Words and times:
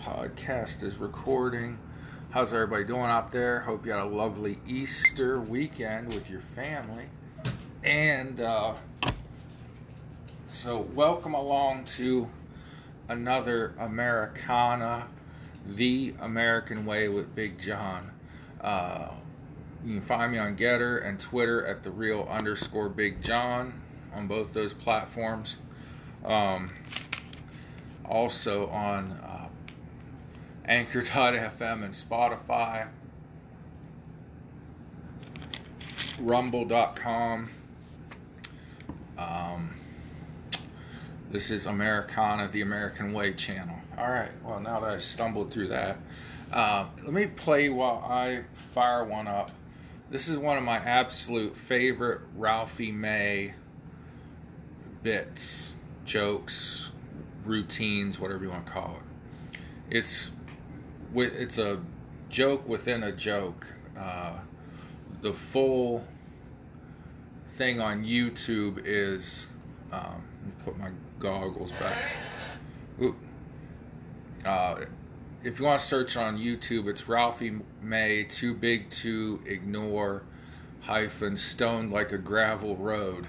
podcast 0.00 0.82
is 0.82 0.98
recording. 0.98 1.78
How's 2.30 2.52
everybody 2.52 2.84
doing 2.84 3.02
out 3.02 3.32
there? 3.32 3.60
Hope 3.60 3.84
you 3.84 3.92
had 3.92 4.00
a 4.00 4.04
lovely 4.04 4.58
Easter 4.66 5.40
weekend 5.40 6.14
with 6.14 6.30
your 6.30 6.40
family. 6.40 7.06
And 7.82 8.40
uh, 8.40 8.74
so, 10.46 10.82
welcome 10.94 11.34
along 11.34 11.86
to 11.96 12.28
another 13.08 13.74
Americana, 13.78 15.08
the 15.66 16.14
American 16.20 16.86
Way 16.86 17.08
with 17.08 17.34
Big 17.34 17.58
John. 17.58 18.12
Uh, 18.60 19.08
you 19.84 19.94
can 19.94 20.02
find 20.02 20.32
me 20.32 20.38
on 20.38 20.56
Gettr 20.56 21.04
and 21.04 21.18
Twitter 21.18 21.66
at 21.66 21.82
the 21.82 21.90
real 21.90 22.28
underscore 22.30 22.88
Big 22.88 23.22
John 23.22 23.80
on 24.14 24.28
both 24.28 24.52
those 24.52 24.74
platforms. 24.74 25.58
Um, 26.24 26.70
also 28.08 28.68
on 28.68 29.18
Anchor.fm 30.68 31.84
and 31.84 31.94
Spotify, 31.94 32.88
Rumble.com. 36.18 37.50
Um, 39.16 39.74
this 41.30 41.50
is 41.50 41.66
Americana, 41.66 42.48
the 42.48 42.62
American 42.62 43.12
Way 43.12 43.34
channel. 43.34 43.76
All 43.96 44.10
right, 44.10 44.32
well, 44.44 44.60
now 44.60 44.80
that 44.80 44.90
I 44.90 44.98
stumbled 44.98 45.52
through 45.52 45.68
that, 45.68 45.98
uh, 46.52 46.86
let 47.02 47.12
me 47.12 47.26
play 47.26 47.68
while 47.68 48.04
I 48.08 48.42
fire 48.74 49.04
one 49.04 49.28
up. 49.28 49.52
This 50.10 50.28
is 50.28 50.36
one 50.36 50.56
of 50.56 50.64
my 50.64 50.76
absolute 50.76 51.56
favorite 51.56 52.22
Ralphie 52.36 52.92
May 52.92 53.54
bits, 55.02 55.74
jokes, 56.04 56.90
routines, 57.44 58.18
whatever 58.18 58.44
you 58.44 58.50
want 58.50 58.66
to 58.66 58.72
call 58.72 58.98
it. 58.98 59.58
It's 59.96 60.32
it's 61.24 61.58
a 61.58 61.80
joke 62.28 62.68
within 62.68 63.02
a 63.02 63.12
joke. 63.12 63.72
Uh, 63.98 64.38
the 65.22 65.32
full 65.32 66.06
thing 67.56 67.80
on 67.80 68.04
YouTube 68.04 68.82
is 68.84 69.46
um, 69.92 70.22
put 70.64 70.78
my 70.78 70.90
goggles 71.18 71.72
back. 71.72 71.98
Uh, 74.44 74.84
if 75.42 75.58
you 75.58 75.64
want 75.64 75.80
to 75.80 75.86
search 75.86 76.16
on 76.16 76.38
YouTube, 76.38 76.86
it's 76.88 77.08
Ralphie 77.08 77.58
May, 77.82 78.24
too 78.24 78.54
big 78.54 78.90
to 78.90 79.40
ignore, 79.46 80.22
hyphen, 80.80 81.36
stoned 81.36 81.92
like 81.92 82.12
a 82.12 82.18
gravel 82.18 82.76
road. 82.76 83.26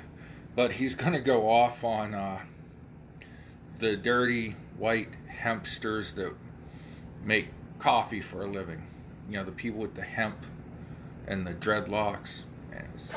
But 0.55 0.73
he's 0.73 0.95
going 0.95 1.13
to 1.13 1.19
go 1.19 1.49
off 1.49 1.83
on 1.83 2.13
uh, 2.13 2.39
the 3.79 3.95
dirty 3.95 4.55
white 4.77 5.09
hempsters 5.41 6.13
that 6.15 6.33
make 7.23 7.49
coffee 7.79 8.21
for 8.21 8.43
a 8.43 8.47
living. 8.47 8.81
You 9.29 9.37
know, 9.37 9.43
the 9.43 9.51
people 9.51 9.79
with 9.79 9.95
the 9.95 10.01
hemp 10.01 10.37
and 11.27 11.45
the 11.45 11.53
dreadlocks. 11.53 12.43
So 12.97 13.13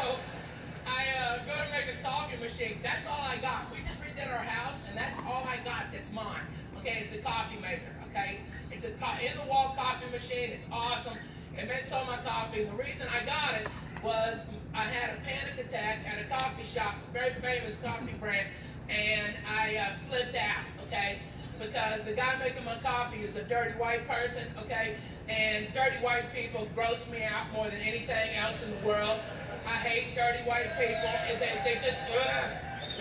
I 0.86 1.06
uh, 1.18 1.38
go 1.38 1.54
to 1.54 1.70
make 1.70 1.86
a 1.98 2.02
coffee 2.02 2.36
machine. 2.36 2.78
That's 2.82 3.06
all 3.06 3.20
I 3.20 3.38
got. 3.38 3.70
We 3.72 3.82
just 3.86 4.00
redid 4.02 4.30
our 4.30 4.44
house, 4.44 4.84
and 4.88 4.98
that's 4.98 5.18
all 5.20 5.44
I 5.46 5.56
got 5.64 5.92
that's 5.92 6.12
mine. 6.12 6.42
Okay, 6.78 6.98
it's 7.00 7.10
the 7.10 7.22
coffee 7.22 7.56
maker. 7.56 7.94
Okay, 8.10 8.40
it's 8.70 8.84
a 8.84 8.90
co- 8.92 9.18
in 9.20 9.36
the 9.38 9.50
wall 9.50 9.74
coffee 9.76 10.10
machine. 10.10 10.50
It's 10.50 10.66
awesome. 10.70 11.16
It 11.56 11.68
makes 11.68 11.92
all 11.92 12.04
my 12.04 12.18
coffee. 12.18 12.64
The 12.64 12.72
reason 12.72 13.06
I 13.08 13.24
got 13.24 13.54
it 13.54 13.68
was 14.02 14.44
I 14.74 14.84
had 14.84 15.16
a 15.16 15.20
panic 15.22 15.64
attack 15.66 16.00
at 16.06 16.24
a 16.24 16.28
coffee 16.28 16.64
shop, 16.64 16.94
a 17.08 17.12
very 17.12 17.32
famous 17.34 17.76
coffee 17.76 18.14
brand 18.20 18.48
and 18.90 19.34
I 19.48 19.76
uh, 19.76 19.86
flipped 20.08 20.34
out, 20.34 20.64
okay? 20.86 21.20
Because 21.60 22.00
the 22.04 22.12
guy 22.12 22.36
making 22.38 22.64
my 22.64 22.76
coffee 22.76 23.22
is 23.22 23.36
a 23.36 23.44
dirty 23.44 23.72
white 23.78 24.08
person, 24.08 24.44
okay? 24.64 24.96
And 25.28 25.66
dirty 25.74 25.96
white 25.96 26.32
people 26.34 26.66
gross 26.74 27.08
me 27.10 27.22
out 27.22 27.52
more 27.52 27.68
than 27.68 27.80
anything 27.80 28.34
else 28.34 28.64
in 28.64 28.70
the 28.70 28.88
world. 28.88 29.20
I 29.66 29.76
hate 29.76 30.14
dirty 30.16 30.42
white 30.48 30.72
people. 30.80 31.12
And 31.28 31.36
They, 31.36 31.60
they 31.62 31.74
just, 31.74 32.00
ugh, 32.08 32.50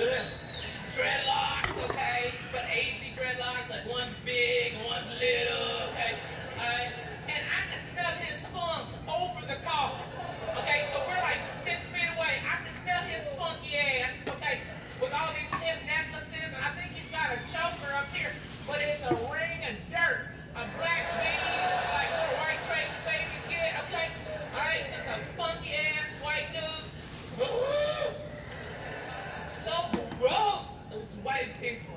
ugh. 0.02 0.26
Dreadlocks, 0.92 1.90
okay? 1.90 2.34
But 2.52 2.66
AIDS 2.70 3.00
dreadlocks, 3.16 3.70
like 3.70 3.88
one's 3.90 4.14
big, 4.26 4.74
one's 4.86 5.08
little, 5.08 5.88
okay? 5.88 6.20
Uh, 6.60 7.32
and 7.32 7.42
I 7.48 7.74
can 7.74 7.82
smell 7.82 8.12
his 8.20 8.46
funk 8.48 8.90
over 9.08 9.40
the 9.48 9.56
coffee. 9.64 10.04
Okay, 10.60 10.84
so 10.92 11.00
we're 11.08 11.22
like 11.24 11.40
six 11.64 11.86
feet 11.88 12.10
away. 12.18 12.44
I 12.44 12.66
can 12.66 12.76
smell 12.76 13.02
his 13.04 13.26
funky 13.40 13.78
ass, 13.78 14.12
okay? 14.28 14.60
with 15.02 15.14
all 15.14 15.32
these 15.32 15.54
hip 15.64 15.80
necklaces, 15.88 16.52
and 16.52 16.60
I 16.60 16.76
think 16.76 16.92
he's 16.92 17.08
got 17.10 17.32
a 17.32 17.40
choker 17.48 17.96
up 17.96 18.12
here, 18.12 18.36
but 18.68 18.84
it's 18.84 19.04
a 19.08 19.16
ring 19.32 19.64
of 19.64 19.76
dirt, 19.88 20.28
a 20.60 20.64
black 20.76 21.08
bead, 21.24 21.40
like 21.96 22.12
little 22.12 22.36
white 22.44 22.60
trace 22.68 22.92
babies 23.08 23.44
get, 23.48 23.80
okay? 23.88 24.12
All 24.52 24.60
right, 24.60 24.84
just 24.92 25.08
a 25.08 25.24
funky 25.40 25.72
ass 25.72 26.12
white 26.20 26.52
dude. 26.52 26.84
Woo! 27.40 28.12
So 29.64 29.74
gross, 30.20 30.68
those 30.92 31.16
white 31.24 31.56
people. 31.62 31.96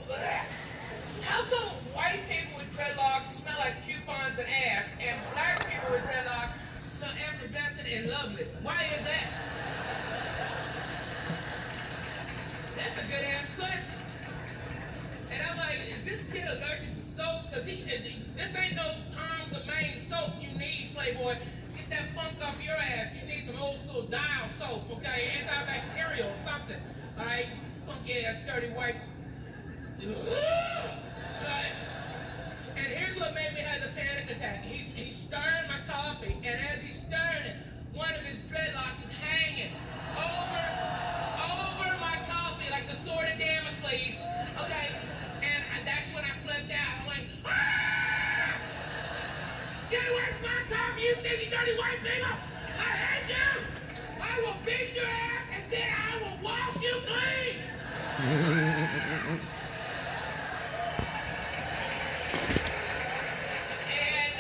How 1.27 1.43
come 1.51 1.75
white 1.99 2.23
people 2.31 2.59
with 2.59 2.71
dreadlocks 2.77 3.27
smell 3.27 3.59
like 3.59 3.85
coupons 3.85 4.39
and 4.39 4.47
ass, 4.47 4.87
and 5.03 5.19
black 5.35 5.59
people 5.67 5.91
with 5.91 6.07
dreadlocks 6.07 6.55
smell 6.85 7.11
effervescent 7.19 7.89
and 7.89 8.11
lovely? 8.11 8.47
Why 8.63 8.87
is 8.97 9.05
that? 9.05 9.27
That's 12.77 12.99
a 12.99 13.03
good 13.13 13.25
ass 13.25 13.55
question. 13.55 14.01
And 15.31 15.43
I'm 15.43 15.57
like, 15.57 15.79
is 15.95 16.05
this 16.05 16.25
kid 16.33 16.45
allergic 16.45 16.95
to 16.95 17.01
soap? 17.01 17.49
Because 17.49 17.65
he, 17.65 17.77
this 18.53 18.61
ain't 18.61 18.77
no 18.77 18.95
Tom's 19.17 19.55
of 19.55 19.67
Maine 19.67 19.99
soap 19.99 20.31
you 20.41 20.49
need, 20.59 20.91
Playboy. 20.95 21.37
Get 21.77 21.91
that 21.91 22.15
funk 22.15 22.37
off 22.45 22.63
your 22.63 22.75
ass. 22.75 23.17
You 23.17 23.27
need 23.27 23.41
some 23.41 23.57
old 23.61 23.79
school 23.79 24.03
dial 24.03 24.49
soap, 24.49 24.91
okay? 24.93 25.31
Antibacterial, 25.39 26.31
or 26.31 26.37
something. 26.45 26.77
All 27.19 27.25
right? 27.25 27.47
Funky 27.87 28.25
ass, 28.25 28.37
dirty 28.47 28.69
white. 28.69 28.97
Right? 31.43 31.73
And 32.77 32.87
here's 32.87 33.19
what 33.19 33.35
made 33.35 33.53
me 33.55 33.61
have 33.63 33.83
the 33.83 33.89
panic 34.01 34.31
attack. 34.31 34.63
He's, 34.63 34.93
he's 34.93 35.17
stirring 35.17 35.67
my 35.67 35.81
coffee, 35.93 36.37
and 36.45 36.61
as 36.69 36.81
he's 36.81 37.03
stirring 37.03 37.43
it, 37.47 37.57
one 37.93 38.15
of 38.15 38.21
his 38.21 38.37
dreadlocks 38.49 39.03
is 39.03 39.11
hanging 39.11 39.42
you 51.03 51.15
stinky, 51.15 51.51
dirty 51.51 51.73
white 51.77 51.99
people! 52.05 52.31
I 52.79 52.83
hate 52.83 53.29
you! 53.29 53.63
I 54.21 54.41
will 54.41 54.55
beat 54.65 54.95
your 54.95 55.05
ass 55.05 55.47
and 55.53 55.65
then 55.69 55.89
I 55.91 56.17
will 56.23 56.39
wash 56.45 56.81
you 56.81 56.95
clean! 57.05 57.57
and 63.91 64.33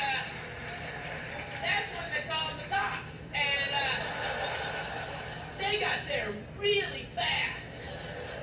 that's 1.62 1.90
when 1.94 2.06
they 2.14 2.22
called 2.30 2.54
the 2.58 2.68
cops. 2.72 3.22
And 3.34 3.72
they 5.58 5.80
got 5.80 5.98
there 6.08 6.32
really 6.60 7.06
fast 7.16 7.88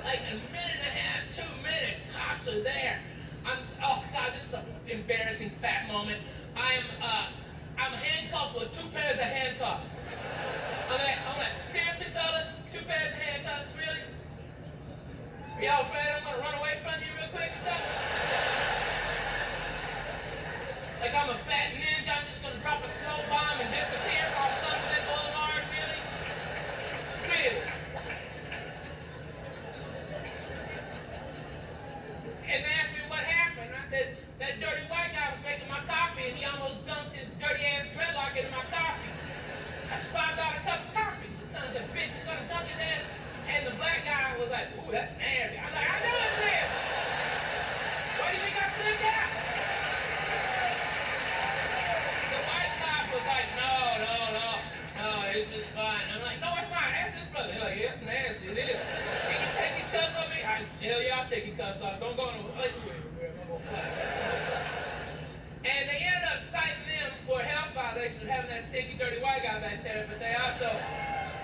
like 0.04 0.20
a 0.30 0.36
minute 0.52 0.76
and 0.76 0.88
a 0.88 0.92
half, 0.92 1.30
two 1.34 1.62
minutes. 1.62 2.04
Cops 2.14 2.50
are 2.50 2.62
there. 2.64 3.00
I'm, 3.46 3.60
oh 3.82 4.04
God, 4.12 4.34
this 4.36 4.48
is 4.48 4.54
an 4.56 4.66
embarrassing 4.90 5.52
fat 5.62 5.88
moment. 5.88 6.20
I'm, 6.58 6.84
uh, 7.02 7.28
I'm 7.80 7.94
handcuffed 7.94 8.60
with 8.60 8.78
two 8.78 8.88
pairs 8.90 9.16
of 9.16 9.24
handcuffs. 9.24 9.96
I'm 10.92 11.00
like, 11.00 11.18
I'm 11.32 11.38
like, 11.40 11.56
seriously, 11.72 12.08
fellas, 12.12 12.48
two 12.70 12.84
pairs 12.84 13.14
of 13.14 13.20
handcuffs, 13.20 13.74
really? 13.80 14.04
Are 15.56 15.64
y'all 15.64 15.82
afraid 15.88 16.08
I'm 16.12 16.24
gonna 16.28 16.44
run 16.44 16.56
away 16.60 16.76
from 16.84 17.00
you 17.00 17.08
real 17.16 17.32
quick 17.32 17.52
or 17.56 17.62
something? 17.64 17.96
Like 21.00 21.16
I'm 21.16 21.30
a 21.30 21.38
fat 21.40 21.72
ninja, 21.72 21.89
And 62.60 62.68
they 65.64 66.04
ended 66.04 66.28
up 66.34 66.42
citing 66.42 66.84
them 66.88 67.12
for 67.26 67.40
health 67.40 67.74
violation 67.74 68.24
of 68.24 68.28
having 68.28 68.50
that 68.50 68.64
stinky, 68.64 68.98
dirty 68.98 69.22
white 69.22 69.44
guy 69.44 69.62
back 69.62 69.82
there, 69.84 70.06
but 70.10 70.20
they 70.20 70.36
also 70.36 70.70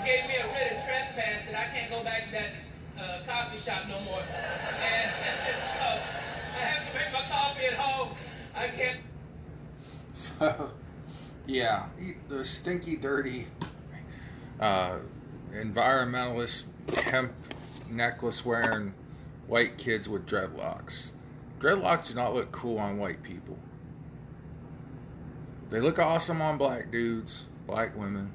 gave 0.03 0.27
me 0.27 0.35
a 0.35 0.45
writ 0.47 0.73
of 0.75 0.83
trespass 0.83 1.45
that 1.50 1.56
I 1.56 1.65
can't 1.71 1.89
go 1.89 2.03
back 2.03 2.25
to 2.25 2.31
that 2.31 2.51
uh, 3.00 3.19
coffee 3.25 3.57
shop 3.57 3.83
no 3.88 4.01
more. 4.01 4.19
And 4.19 5.12
so 5.79 5.85
I 6.53 6.59
have 6.59 6.91
to 6.91 6.97
make 7.00 7.13
my 7.13 7.21
coffee 7.29 7.65
at 7.67 7.73
home. 7.75 8.09
I 8.53 8.67
can't. 8.67 9.00
So, 10.12 10.71
yeah, 11.47 11.85
the 12.27 12.44
stinky, 12.44 12.97
dirty 12.97 13.47
uh, 14.59 14.97
environmentalist 15.53 16.65
hemp 17.06 17.31
necklace 17.89 18.44
wearing 18.45 18.94
white 19.47 19.77
kids 19.77 20.07
with 20.09 20.25
dreadlocks. 20.25 21.12
Dreadlocks 21.59 22.09
do 22.09 22.15
not 22.15 22.33
look 22.33 22.51
cool 22.51 22.77
on 22.77 22.97
white 22.97 23.24
people. 23.24 23.57
They 25.69 25.80
look 25.80 26.00
awesome 26.00 26.42
on 26.42 26.57
black 26.57 26.92
dudes, 26.92 27.45
black 27.65 27.97
women. 27.97 28.31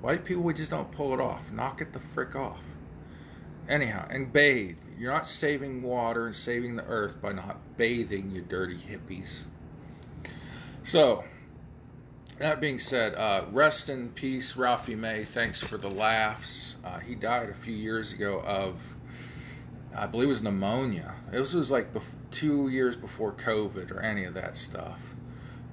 White 0.00 0.24
people, 0.24 0.42
we 0.42 0.54
just 0.54 0.70
don't 0.70 0.90
pull 0.90 1.12
it 1.14 1.20
off. 1.20 1.50
Knock 1.50 1.80
it 1.80 1.92
the 1.92 1.98
frick 1.98 2.36
off. 2.36 2.62
Anyhow, 3.68 4.06
and 4.10 4.32
bathe. 4.32 4.78
You're 4.98 5.12
not 5.12 5.26
saving 5.26 5.82
water 5.82 6.26
and 6.26 6.34
saving 6.34 6.76
the 6.76 6.84
earth 6.84 7.20
by 7.20 7.32
not 7.32 7.58
bathing, 7.76 8.30
you 8.30 8.42
dirty 8.42 8.76
hippies. 8.76 9.44
So, 10.84 11.24
that 12.38 12.60
being 12.60 12.78
said, 12.78 13.14
uh, 13.14 13.44
rest 13.50 13.88
in 13.88 14.10
peace, 14.10 14.56
Ralphie 14.56 14.94
May. 14.94 15.24
Thanks 15.24 15.60
for 15.60 15.76
the 15.76 15.90
laughs. 15.90 16.76
Uh, 16.84 16.98
he 16.98 17.14
died 17.14 17.48
a 17.48 17.54
few 17.54 17.74
years 17.74 18.12
ago 18.12 18.40
of, 18.40 18.95
I 19.96 20.06
believe 20.06 20.26
it 20.26 20.32
was 20.32 20.42
pneumonia. 20.42 21.14
It 21.32 21.38
was, 21.38 21.70
like 21.70 21.88
two 22.30 22.68
years 22.68 22.96
before 22.96 23.32
COVID 23.32 23.90
or 23.90 24.00
any 24.00 24.24
of 24.24 24.34
that 24.34 24.54
stuff. 24.54 25.14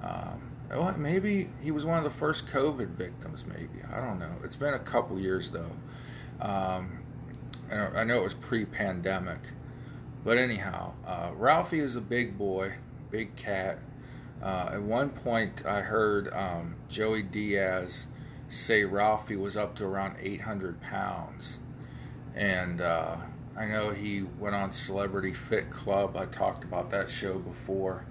Um, 0.02 0.52
well, 0.70 0.98
maybe 0.98 1.50
he 1.62 1.72
was 1.72 1.86
one 1.86 1.98
of 1.98 2.04
the 2.04 2.10
first 2.10 2.48
COVID 2.48 2.90
victims. 2.90 3.46
Maybe 3.46 3.84
I 3.92 4.00
don't 4.00 4.20
know. 4.20 4.36
It's 4.44 4.56
been 4.56 4.74
a 4.74 4.80
couple 4.80 5.20
years 5.20 5.52
though. 5.52 5.72
Um, 6.42 7.00
I 7.70 8.04
know 8.04 8.18
it 8.20 8.24
was 8.24 8.34
pre-pandemic, 8.34 9.40
but 10.24 10.38
anyhow, 10.38 10.94
uh, 11.06 11.32
Ralphie 11.36 11.80
is 11.80 11.96
a 11.96 12.02
big 12.02 12.38
boy, 12.38 12.74
big 13.12 13.36
cat. 13.36 13.80
Uh, 14.42 14.72
at 14.74 14.82
one 14.82 15.10
point, 15.10 15.66
I 15.66 15.82
heard 15.82 16.32
um, 16.34 16.76
Joey 16.90 17.24
Diaz 17.24 18.08
say 18.50 18.84
Ralphie 18.84 19.36
was 19.36 19.58
up 19.58 19.76
to 19.76 19.86
around 19.86 20.16
800 20.20 20.82
pounds, 20.82 21.60
and 22.36 22.82
uh, 22.82 23.18
I 23.56 23.66
know 23.66 23.92
he 23.92 24.24
went 24.24 24.56
on 24.56 24.72
Celebrity 24.72 25.34
Fit 25.34 25.70
Club. 25.70 26.18
I 26.18 26.26
talked 26.26 26.64
about 26.64 26.90
that 26.90 27.10
show 27.10 27.38
before, 27.38 28.06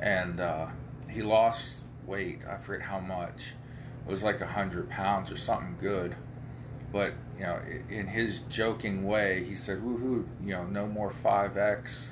and 0.00 0.40
uh, 0.40 0.68
he 1.08 1.22
lost 1.22 1.80
weight. 2.06 2.40
I 2.48 2.56
forget 2.58 2.86
how 2.86 3.00
much. 3.00 3.54
It 4.06 4.10
was 4.10 4.22
like 4.22 4.36
a 4.36 4.44
100 4.44 4.90
pounds 4.90 5.30
or 5.30 5.36
something 5.36 5.76
good 5.78 6.16
but 6.92 7.14
you 7.38 7.44
know, 7.44 7.58
in 7.88 8.06
his 8.06 8.40
joking 8.50 9.04
way, 9.04 9.42
he 9.42 9.54
said, 9.54 9.78
"Woohoo! 9.78 10.26
You 10.44 10.52
know, 10.52 10.64
no 10.66 10.86
more 10.86 11.10
5x, 11.10 12.10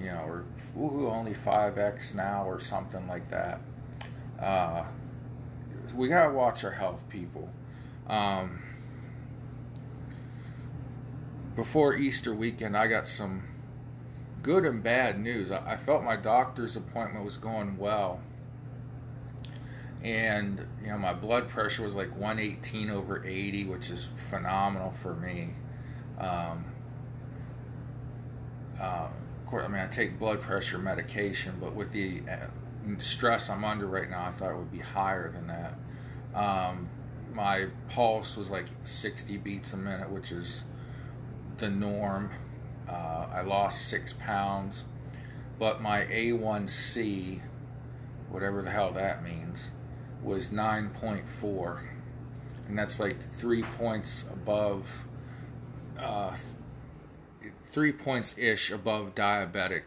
you 0.00 0.06
know, 0.06 0.24
or 0.26 0.44
woohoo, 0.76 1.12
only 1.12 1.34
5x 1.34 2.14
now, 2.14 2.44
or 2.44 2.58
something 2.58 3.06
like 3.06 3.28
that." 3.28 3.60
Uh, 4.40 4.84
we 5.94 6.08
gotta 6.08 6.32
watch 6.32 6.64
our 6.64 6.70
health, 6.70 7.06
people. 7.10 7.50
Um, 8.08 8.62
before 11.56 11.94
Easter 11.94 12.34
weekend, 12.34 12.76
I 12.76 12.86
got 12.86 13.06
some 13.06 13.42
good 14.42 14.64
and 14.64 14.82
bad 14.82 15.18
news. 15.20 15.50
I 15.50 15.76
felt 15.76 16.02
my 16.02 16.16
doctor's 16.16 16.76
appointment 16.76 17.24
was 17.24 17.36
going 17.36 17.78
well. 17.78 18.20
And 20.02 20.66
you 20.82 20.88
know 20.88 20.98
my 20.98 21.14
blood 21.14 21.48
pressure 21.48 21.82
was 21.82 21.94
like 21.94 22.10
118 22.10 22.90
over 22.90 23.24
80 23.24 23.64
which 23.64 23.90
is 23.90 24.10
phenomenal 24.28 24.92
for 25.02 25.14
me. 25.14 25.54
Um, 26.18 26.66
uh, 28.78 29.08
of 29.40 29.46
course 29.46 29.64
i 29.64 29.68
mean 29.68 29.80
i 29.80 29.86
take 29.86 30.18
blood 30.18 30.40
pressure 30.40 30.78
medication 30.78 31.54
but 31.60 31.74
with 31.74 31.92
the 31.92 32.22
uh, 32.30 32.46
stress 32.98 33.50
i'm 33.50 33.64
under 33.64 33.86
right 33.86 34.10
now 34.10 34.24
i 34.24 34.30
thought 34.30 34.50
it 34.50 34.56
would 34.56 34.72
be 34.72 34.78
higher 34.78 35.30
than 35.30 35.46
that. 35.46 35.74
Um, 36.34 36.88
my 37.32 37.68
pulse 37.88 38.36
was 38.36 38.50
like 38.50 38.66
60 38.82 39.38
beats 39.38 39.72
a 39.72 39.76
minute 39.76 40.10
which 40.10 40.32
is 40.32 40.64
the 41.58 41.68
norm. 41.68 42.30
Uh, 42.88 43.26
i 43.32 43.40
lost 43.40 43.88
six 43.88 44.12
pounds 44.12 44.84
but 45.58 45.80
my 45.80 46.02
a1c 46.02 47.40
whatever 48.28 48.60
the 48.60 48.70
hell 48.70 48.92
that 48.92 49.24
means 49.24 49.70
was 50.22 50.48
9.4 50.48 51.80
and 52.68 52.78
that's 52.78 53.00
like 53.00 53.18
three 53.32 53.62
points 53.62 54.24
above 54.30 55.06
uh, 55.98 56.34
three 57.64 57.92
points 57.92 58.36
ish 58.38 58.70
above 58.70 59.14
diabetic 59.14 59.82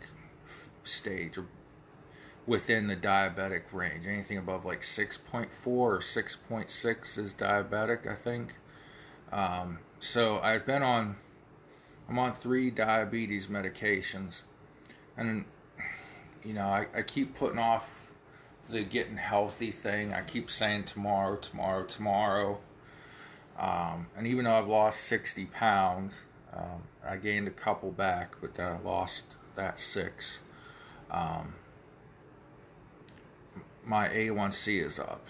stage 0.84 1.38
or 1.38 1.46
within 2.46 2.88
the 2.88 2.96
diabetic 2.96 3.64
range. 3.74 4.08
Anything 4.08 4.38
above 4.38 4.64
like 4.64 4.82
6.4 4.82 5.48
or 5.66 6.00
6.6 6.00 7.18
is 7.18 7.34
diabetic 7.34 8.08
i 8.10 8.16
think. 8.16 8.56
Um, 9.32 9.80
so 10.00 10.40
i've 10.40 10.66
been 10.66 10.84
on 10.84 11.18
i'm 12.10 12.20
on 12.20 12.34
three 12.34 12.70
diabetes 12.70 13.48
medications 13.48 14.42
and 15.16 15.46
you 16.44 16.54
know 16.54 16.68
I, 16.68 16.88
I 16.96 17.02
keep 17.02 17.36
putting 17.36 17.60
off 17.60 17.98
the 18.70 18.84
getting 18.84 19.18
healthy 19.18 19.72
thing. 19.72 20.14
I 20.14 20.22
keep 20.22 20.50
saying 20.50 20.86
tomorrow, 20.86 21.38
tomorrow, 21.38 21.86
tomorrow. 21.86 22.60
Um, 23.58 24.08
and 24.16 24.28
even 24.28 24.46
though 24.46 24.56
I've 24.56 24.68
lost 24.68 25.02
60 25.02 25.46
pounds, 25.46 26.22
um, 26.54 26.84
I 27.06 27.18
gained 27.18 27.48
a 27.48 27.52
couple 27.52 27.92
back, 27.92 28.36
but 28.42 28.56
then 28.56 28.68
I 28.68 28.80
lost 28.80 29.36
that 29.56 29.80
six. 29.80 30.42
Um, 31.10 31.56
my 33.86 34.10
A1C 34.10 34.84
is 34.84 35.00
up. 35.00 35.26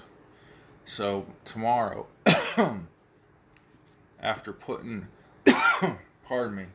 So 0.83 1.27
tomorrow, 1.45 2.07
after 4.21 4.51
putting, 4.51 5.07
pardon 6.27 6.55
me, 6.57 6.65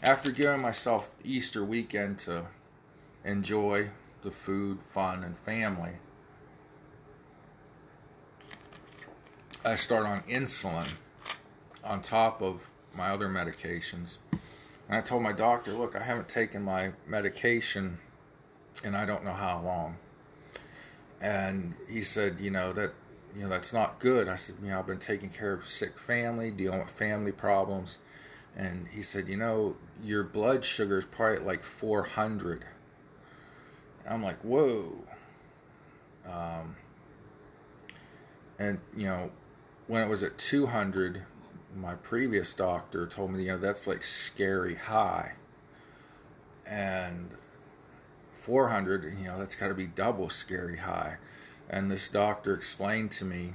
after 0.00 0.30
giving 0.30 0.60
myself 0.60 1.10
Easter 1.24 1.64
weekend 1.64 2.18
to 2.20 2.46
enjoy 3.24 3.90
the 4.22 4.30
food, 4.30 4.78
fun, 4.92 5.24
and 5.24 5.36
family. 5.40 5.92
I 9.64 9.74
start 9.74 10.06
on 10.06 10.22
insulin 10.22 10.86
on 11.82 12.00
top 12.00 12.40
of 12.40 12.70
my 12.94 13.10
other 13.10 13.28
medications. 13.28 14.18
And 14.88 14.96
I 14.96 15.00
told 15.00 15.24
my 15.24 15.32
doctor, 15.32 15.72
look, 15.72 15.96
I 15.96 16.02
haven't 16.02 16.28
taken 16.28 16.62
my 16.62 16.92
medication 17.08 17.98
and 18.84 18.96
I 18.96 19.04
don't 19.04 19.24
know 19.24 19.32
how 19.32 19.60
long. 19.62 19.96
And 21.20 21.74
he 21.90 22.02
said, 22.02 22.38
you 22.38 22.52
know, 22.52 22.72
that 22.72 22.92
you 23.36 23.42
know, 23.42 23.48
that's 23.50 23.72
not 23.72 23.98
good. 23.98 24.28
I 24.28 24.36
said, 24.36 24.56
you 24.62 24.70
know, 24.70 24.78
I've 24.78 24.86
been 24.86 24.98
taking 24.98 25.28
care 25.28 25.52
of 25.52 25.66
sick 25.66 25.98
family, 25.98 26.50
dealing 26.50 26.78
with 26.78 26.90
family 26.90 27.32
problems. 27.32 27.98
And 28.56 28.88
he 28.88 29.02
said, 29.02 29.28
you 29.28 29.36
know, 29.36 29.76
your 30.02 30.24
blood 30.24 30.64
sugar 30.64 30.96
is 30.96 31.04
probably 31.04 31.40
like 31.40 31.62
400. 31.62 32.64
I'm 34.08 34.22
like, 34.22 34.38
whoa. 34.42 35.04
Um, 36.26 36.76
and, 38.58 38.78
you 38.96 39.06
know, 39.06 39.30
when 39.86 40.00
it 40.00 40.08
was 40.08 40.22
at 40.22 40.38
200, 40.38 41.22
my 41.76 41.94
previous 41.94 42.54
doctor 42.54 43.06
told 43.06 43.32
me, 43.32 43.42
you 43.42 43.48
know, 43.48 43.58
that's 43.58 43.86
like 43.86 44.02
scary 44.02 44.76
high. 44.76 45.32
And 46.66 47.34
400, 48.30 49.04
you 49.18 49.26
know, 49.26 49.38
that's 49.38 49.56
got 49.56 49.68
to 49.68 49.74
be 49.74 49.86
double 49.86 50.30
scary 50.30 50.78
high. 50.78 51.18
And 51.68 51.90
this 51.90 52.08
doctor 52.08 52.54
explained 52.54 53.10
to 53.12 53.24
me, 53.24 53.54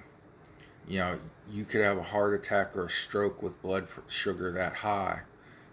you 0.87 0.99
know, 0.99 1.17
you 1.49 1.65
could 1.65 1.81
have 1.81 1.97
a 1.97 2.03
heart 2.03 2.33
attack 2.33 2.75
or 2.75 2.85
a 2.85 2.89
stroke 2.89 3.41
with 3.41 3.61
blood 3.61 3.87
sugar 4.07 4.51
that 4.51 4.73
high. 4.77 5.21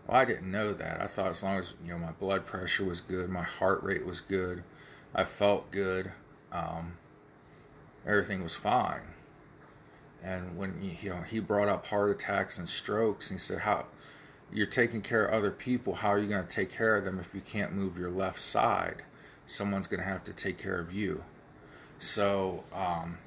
Well, 0.07 0.17
I 0.17 0.25
didn't 0.25 0.51
know 0.51 0.73
that. 0.73 1.01
I 1.01 1.07
thought 1.07 1.31
as 1.31 1.43
long 1.43 1.59
as 1.59 1.75
you 1.85 1.93
know 1.93 1.99
my 1.99 2.13
blood 2.13 2.47
pressure 2.47 2.85
was 2.85 3.01
good, 3.01 3.29
my 3.29 3.43
heart 3.43 3.83
rate 3.83 4.07
was 4.07 4.21
good, 4.21 4.63
I 5.15 5.25
felt 5.25 5.71
good, 5.71 6.13
um, 6.53 6.97
everything 8.07 8.43
was 8.43 8.55
fine. 8.55 9.03
And 10.23 10.57
when 10.57 10.81
you 11.03 11.11
know 11.11 11.23
he 11.23 11.41
brought 11.41 11.69
up 11.69 11.87
heart 11.87 12.11
attacks 12.11 12.59
and 12.59 12.69
strokes, 12.69 13.31
and 13.31 13.39
he 13.39 13.43
said, 13.43 13.61
"How 13.61 13.87
you're 14.53 14.67
taking 14.67 15.03
care 15.03 15.27
of 15.27 15.35
other 15.35 15.51
people? 15.51 15.95
How 15.95 16.09
are 16.09 16.19
you 16.19 16.29
going 16.29 16.47
to 16.47 16.49
take 16.49 16.71
care 16.71 16.97
of 16.97 17.05
them 17.05 17.19
if 17.21 17.35
you 17.35 17.41
can't 17.41 17.73
move 17.73 17.99
your 17.99 18.11
left 18.11 18.41
side? 18.41 19.03
Someone's 19.47 19.87
going 19.87 20.01
to 20.01 20.09
have 20.09 20.25
to 20.25 20.33
take 20.33 20.59
care 20.59 20.81
of 20.81 20.93
you." 20.93 21.25
So 21.99 22.65
um, 22.73 23.19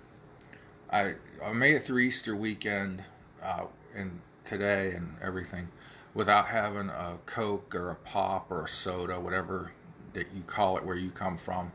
I 0.90 1.16
I 1.44 1.52
made 1.54 1.76
it 1.76 1.84
through 1.84 2.00
Easter 2.00 2.36
weekend 2.36 3.04
uh, 3.44 3.66
and 3.96 4.20
today 4.46 4.92
and 4.92 5.16
everything 5.22 5.68
without 6.14 6.48
having 6.48 6.90
a 6.90 7.18
Coke 7.26 7.76
or 7.76 7.90
a 7.90 7.96
pop 7.96 8.52
or 8.52 8.66
a 8.66 8.68
soda, 8.68 9.20
whatever 9.20 9.72
that 10.14 10.28
you 10.34 10.44
call 10.44 10.78
it 10.78 10.86
where 10.86 10.96
you 10.96 11.10
come 11.10 11.38
from, 11.38 11.72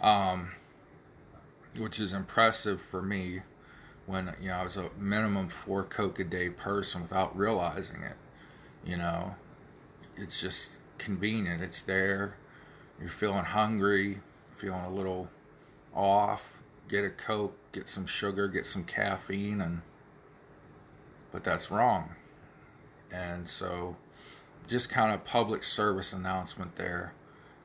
um, 0.00 0.52
which 1.78 1.98
is 1.98 2.12
impressive 2.12 2.80
for 2.80 3.02
me 3.02 3.40
when 4.06 4.34
you 4.40 4.48
know 4.48 4.54
I 4.54 4.62
was 4.62 4.76
a 4.76 4.90
minimum 4.98 5.48
four 5.48 5.84
Coke 5.84 6.18
a 6.20 6.24
day 6.24 6.50
person 6.50 7.02
without 7.02 7.36
realizing 7.36 8.02
it. 8.02 8.16
You 8.86 8.96
know, 8.96 9.34
it's 10.16 10.40
just 10.40 10.70
convenient. 10.98 11.62
It's 11.62 11.82
there. 11.82 12.36
You're 12.98 13.08
feeling 13.08 13.44
hungry, 13.44 14.20
feeling 14.50 14.84
a 14.84 14.90
little 14.90 15.28
off. 15.94 16.52
Get 16.88 17.04
a 17.04 17.10
Coke, 17.10 17.56
get 17.72 17.88
some 17.88 18.06
sugar, 18.06 18.48
get 18.48 18.66
some 18.66 18.84
caffeine, 18.84 19.60
and 19.60 19.82
but 21.32 21.44
that's 21.44 21.70
wrong. 21.70 22.10
And 23.10 23.48
so, 23.48 23.96
just 24.68 24.90
kind 24.90 25.12
of 25.12 25.24
public 25.24 25.62
service 25.62 26.12
announcement 26.12 26.76
there. 26.76 27.14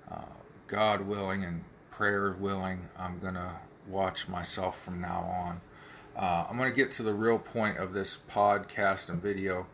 Uh, 0.10 0.22
God 0.68 1.02
willing 1.02 1.44
and 1.44 1.64
prayer 1.92 2.36
willing, 2.40 2.90
I'm 2.98 3.20
gonna 3.20 3.60
watch 3.88 4.30
myself 4.30 4.82
from 4.82 5.02
now 5.02 5.22
on. 5.22 5.62
Uh, 6.16 6.46
I'm 6.50 6.58
going 6.58 6.70
to 6.70 6.76
get 6.76 6.92
to 6.94 7.04
the 7.04 7.14
real 7.14 7.40
point 7.40 7.78
of 7.78 7.94
this 7.94 8.18
podcast 8.30 9.10
and 9.10 9.22
video. 9.22 9.68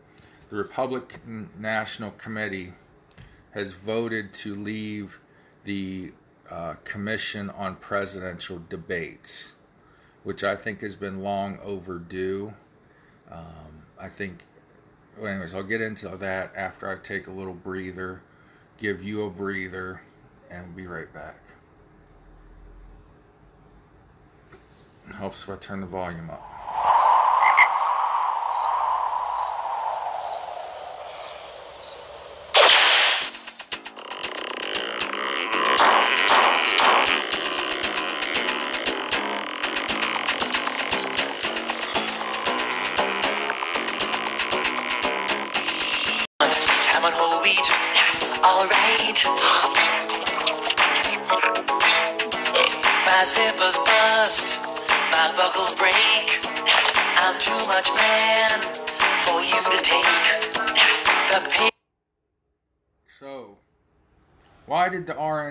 The 0.48 0.56
Republican 0.56 1.50
National 1.58 2.12
Committee 2.12 2.72
has 3.50 3.72
voted 3.72 4.32
to 4.34 4.54
leave 4.54 5.18
the 5.64 6.12
uh, 6.50 6.74
Commission 6.84 7.50
on 7.50 7.76
Presidential 7.76 8.62
Debates, 8.68 9.54
which 10.24 10.44
I 10.44 10.56
think 10.56 10.80
has 10.80 10.96
been 10.96 11.22
long 11.22 11.58
overdue. 11.62 12.52
Um, 13.30 13.84
I 14.00 14.08
think, 14.08 14.44
well, 15.18 15.28
anyways, 15.28 15.54
I'll 15.54 15.62
get 15.62 15.80
into 15.80 16.08
that 16.08 16.52
after 16.56 16.90
I 16.90 16.96
take 17.02 17.26
a 17.26 17.32
little 17.32 17.54
breather, 17.54 18.22
give 18.78 19.02
you 19.02 19.24
a 19.24 19.30
breather, 19.30 20.02
and 20.50 20.76
be 20.76 20.86
right 20.86 21.12
back. 21.12 21.40
helps 25.16 25.44
if 25.44 25.48
I 25.48 25.56
turn 25.56 25.80
the 25.80 25.86
volume 25.86 26.30
up. 26.30 26.95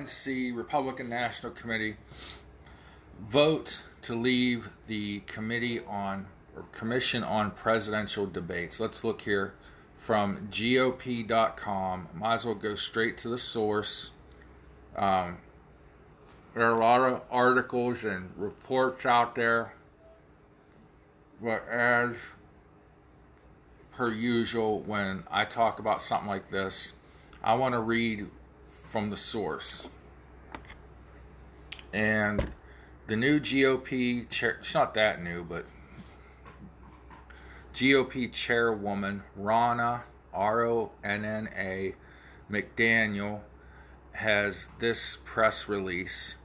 RNC, 0.06 0.56
Republican 0.56 1.10
National 1.10 1.52
Committee, 1.52 1.96
vote 3.20 3.84
to 4.04 4.14
leave 4.14 4.70
the 4.86 5.22
Committee 5.22 5.80
on 5.80 6.28
or 6.56 6.64
Commission 6.72 7.24
on 7.24 7.52
Presidential 7.52 8.28
Debates? 8.28 8.80
Let's 8.80 9.04
look 9.04 9.22
here 9.22 9.56
from 9.98 10.48
GOP.com. 10.52 12.10
Might 12.14 12.36
as 12.36 12.46
well 12.46 12.56
go 12.56 12.76
straight 12.76 13.18
to 13.20 13.30
the 13.30 13.38
source. 13.38 14.12
Um, 14.96 15.40
there 16.54 16.68
are 16.68 16.76
a 16.76 16.80
lot 16.80 17.02
of 17.02 17.22
articles 17.32 18.04
and 18.04 18.30
reports 18.38 19.06
out 19.06 19.36
there, 19.36 19.74
but 21.42 21.68
as 21.68 22.16
per 23.92 24.12
usual, 24.12 24.82
when 24.82 25.24
I 25.32 25.46
talk 25.46 25.80
about 25.80 26.02
something 26.02 26.30
like 26.30 26.50
this, 26.50 26.94
I 27.44 27.56
want 27.56 27.74
to 27.74 27.80
read 27.80 28.28
from 28.96 29.10
the 29.10 29.18
source. 29.18 29.90
And 31.92 32.54
the 33.08 33.18
new 33.18 33.42
GOP 33.42 34.30
chair, 34.30 34.52
it's 34.62 34.74
not 34.74 34.94
that 34.94 35.22
new, 35.22 35.44
but 35.44 35.66
GOP 37.74 38.32
chairwoman 38.32 39.24
Ronna, 39.38 40.04
R 40.34 40.64
O 40.64 40.92
N 41.04 41.26
N 41.26 41.50
A, 41.58 41.96
McDaniel, 42.50 43.42
has 44.14 44.70
this 44.80 45.18
press 45.26 45.68
release. 45.68 46.38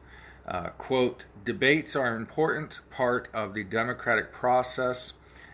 Uh, 0.44 0.70
quote, 0.70 1.26
debates 1.44 1.94
are 1.94 2.12
an 2.12 2.20
important 2.20 2.80
part 2.90 3.28
of 3.32 3.54
the 3.54 3.62
democratic 3.62 4.32
process, 4.32 5.12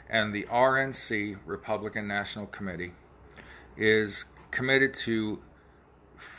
and 0.09 0.35
the 0.35 0.45
RNC, 0.45 1.41
Republican 1.45 2.09
National 2.09 2.47
Committee, 2.47 2.93
is 3.77 4.25
committed 4.51 4.95
to 4.95 5.41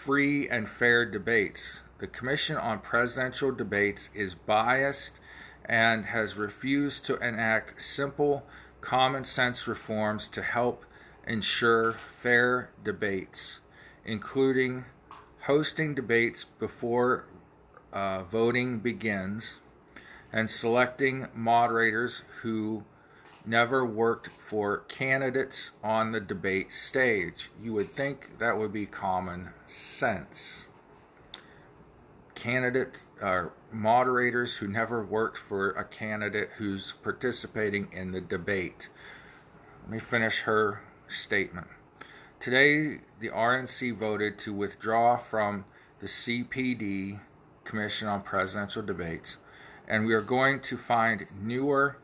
free 0.08 0.48
and 0.48 0.70
fair 0.70 1.06
debates. 1.06 1.82
The 1.98 2.08
Commission 2.08 2.56
on 2.56 2.80
Presidential 2.80 3.52
Debates 3.52 4.10
is 4.16 4.36
biased 4.36 5.20
and 5.66 6.06
has 6.06 6.38
refused 6.38 7.04
to 7.08 7.18
enact 7.18 7.82
simple, 7.82 8.46
common 8.80 9.26
sense 9.26 9.68
reforms 9.68 10.30
to 10.30 10.42
help 10.42 10.86
ensure 11.28 11.92
fair 11.92 12.72
debates, 12.86 13.60
including 14.06 14.86
hosting 15.42 15.94
debates 15.94 16.46
before 16.46 17.26
uh, 17.92 18.24
voting 18.24 18.80
begins 18.80 19.60
and 20.32 20.50
selecting 20.50 21.28
moderators 21.36 22.24
who 22.44 22.86
never 23.48 23.86
worked 23.86 24.28
for 24.28 24.80
candidates 24.90 25.72
on 25.82 26.12
the 26.12 26.20
debate 26.20 26.74
stage. 26.74 27.50
You 27.64 27.74
would 27.74 27.90
think 27.90 28.40
that 28.40 28.58
would 28.58 28.74
be 28.74 28.86
common 28.86 29.52
sense. 29.66 30.68
Candidates 32.36 33.06
or 33.22 33.48
uh, 33.48 33.76
moderators 33.76 34.58
who 34.58 34.68
never 34.68 35.04
worked 35.04 35.38
for 35.38 35.72
a 35.72 35.84
candidate 35.84 36.50
who's 36.58 36.94
participating 37.02 37.88
in 37.92 38.12
the 38.12 38.22
debate. 38.22 38.90
Let 39.84 39.92
me 39.92 40.00
finish 40.00 40.42
her 40.42 40.82
statement. 41.08 41.68
Today, 42.40 43.00
the 43.20 43.30
RNC 43.30 43.98
voted 43.98 44.38
to 44.40 44.54
withdraw 44.54 45.18
from 45.18 45.66
the 46.00 46.06
CPD, 46.06 47.22
Commission 47.64 48.08
on 48.08 48.22
Presidential 48.22 48.84
Debates, 48.84 49.38
and 49.88 50.06
we 50.06 50.14
are 50.14 50.22
going 50.22 50.60
to 50.60 50.78
find 50.78 51.26
newer, 51.42 51.98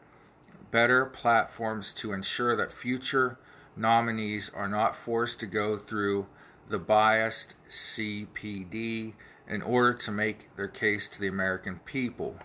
better 0.73 1.05
platforms 1.05 1.93
to 1.93 2.11
ensure 2.13 2.55
that 2.55 2.73
future 2.73 3.37
nominees 3.77 4.49
are 4.55 4.67
not 4.67 4.95
forced 4.95 5.39
to 5.39 5.45
go 5.45 5.77
through 5.77 6.25
the 6.67 6.79
biased 6.79 7.53
CPD 7.69 9.13
in 9.47 9.61
order 9.61 9.93
to 9.93 10.09
make 10.09 10.53
their 10.55 10.67
case 10.67 11.07
to 11.07 11.21
the 11.21 11.27
American 11.27 11.79
people. 11.85 12.39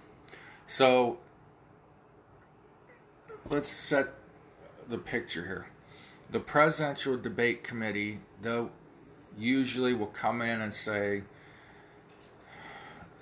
So 0.66 1.20
let's 3.49 3.70
set 3.70 4.08
the 4.87 4.99
picture 4.99 5.47
here. 5.47 5.68
The 6.30 6.40
Presidential 6.40 7.16
Debate 7.16 7.64
Committee, 7.64 8.18
though, 8.42 8.70
usually 9.38 9.94
will 9.94 10.06
come 10.06 10.42
in 10.42 10.61
and 10.61 10.75
say, 10.75 11.23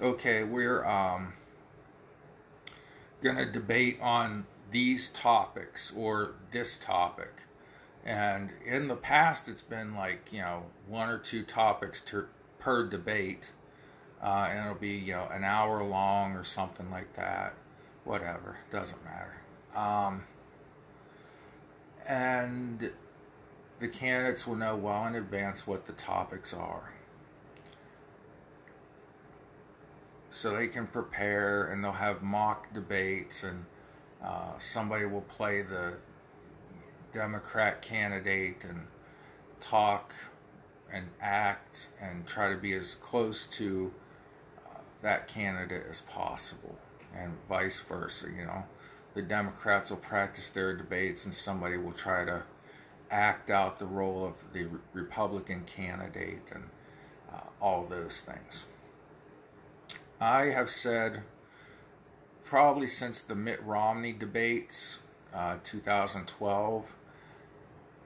okay, 0.03 0.43
we're 0.43 0.85
um, 0.85 1.35
going 3.23 3.37
to 3.37 3.47
debate 3.47 4.01
on 4.03 4.47
these 4.71 5.09
topics 5.09 5.93
or 5.95 6.35
this 6.51 6.79
topic. 6.79 7.43
And 8.05 8.53
in 8.65 8.89
the 8.89 8.97
past, 8.97 9.49
it's 9.49 9.63
been 9.63 9.95
like, 9.95 10.33
you 10.33 10.41
know, 10.41 10.67
one 10.87 11.09
or 11.09 11.19
two 11.19 11.43
topics 11.43 12.01
to, 12.03 12.27
per 12.59 12.87
debate. 12.87 13.53
Uh, 14.23 14.49
and 14.51 14.61
it'll 14.61 14.75
be, 14.75 14.91
you 14.91 15.13
know, 15.13 15.29
an 15.33 15.45
hour 15.45 15.83
long 15.83 16.33
or 16.33 16.45
something 16.45 16.91
like 16.91 17.13
that. 17.15 17.55
Whatever. 18.05 18.59
Doesn't 18.71 19.05
matter. 19.05 19.37
Um, 19.75 20.25
and 22.09 22.93
the 23.79 23.89
candidates 23.89 24.47
will 24.47 24.57
know 24.57 24.77
well 24.77 25.07
in 25.07 25.15
advance 25.15 25.67
what 25.67 25.87
the 25.87 25.93
topics 25.93 26.55
are. 26.55 26.93
So 30.31 30.55
they 30.55 30.69
can 30.69 30.87
prepare 30.87 31.65
and 31.65 31.83
they'll 31.83 31.93
have 31.93 32.23
mock 32.23 32.73
debates, 32.73 33.43
and 33.43 33.65
uh, 34.23 34.59
somebody 34.59 35.05
will 35.07 35.23
play 35.23 35.63
the 35.63 35.95
Democrat 37.13 37.83
candidate 37.83 38.65
and 38.65 38.87
talk 39.61 40.15
and 40.93 41.07
act 41.21 41.89
and 42.01 42.27
try 42.27 42.51
to 42.51 42.57
be 42.57 42.73
as 42.73 42.95
close 42.95 43.47
to 43.47 43.93
uh, 44.67 44.79
that 45.03 45.29
candidate 45.29 45.85
as 45.89 46.01
possible, 46.03 46.77
and 47.15 47.33
vice 47.49 47.81
versa, 47.81 48.29
you 48.29 48.45
know 48.45 48.65
the 49.17 49.23
Democrats 49.23 49.89
will 49.89 49.97
practice 49.97 50.51
their 50.51 50.77
debates 50.77 51.25
and 51.25 51.33
somebody 51.33 51.79
will 51.79 51.91
try 51.91 52.23
to 52.27 52.43
act 53.11 53.49
out 53.49 53.79
the 53.79 53.87
role 53.87 54.27
of 54.27 54.35
the 54.53 54.69
Republican 54.93 55.65
candidate 55.65 56.43
and 56.55 56.65
uh, 57.33 57.41
all 57.59 57.87
those 57.87 58.21
things. 58.21 58.67
I 60.21 60.47
have 60.47 60.69
said 60.69 61.23
probably 62.47 62.87
since 62.87 63.21
the 63.21 63.35
Mitt 63.35 63.61
Romney 63.65 64.13
debates, 64.13 65.01
uh, 65.35 65.57
2012, 65.65 66.87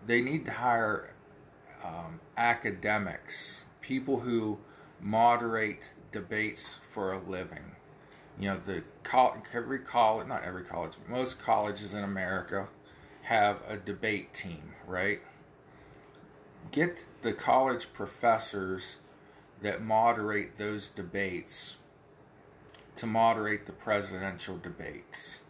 they 0.07 0.23
need 0.23 0.47
to 0.47 0.51
hire 0.51 1.15
um, 1.85 2.19
academics, 2.39 3.65
people 3.83 4.19
who 4.21 4.59
moderate 4.99 5.93
debates 6.11 6.81
for 6.91 7.13
a 7.13 7.21
living. 7.21 7.77
You 8.39 8.51
know, 8.51 8.61
the 8.65 8.83
every 9.53 9.81
college, 9.81 10.27
not 10.27 10.43
every 10.43 10.65
college, 10.65 10.95
most 11.07 11.39
colleges 11.39 11.93
in 11.93 12.03
America 12.03 12.67
have 13.23 13.61
a 13.69 13.77
debate 13.77 14.33
team, 14.33 14.73
right? 14.87 15.21
Get 16.71 17.05
the 17.21 17.35
college 17.35 17.93
professors 17.93 18.97
that 19.61 19.83
moderate 19.83 20.57
those 20.57 20.89
debates 20.89 21.77
to 23.01 23.07
moderate 23.07 23.67
the 23.67 23.73
presidential 23.73 24.59
debates. 24.59 25.41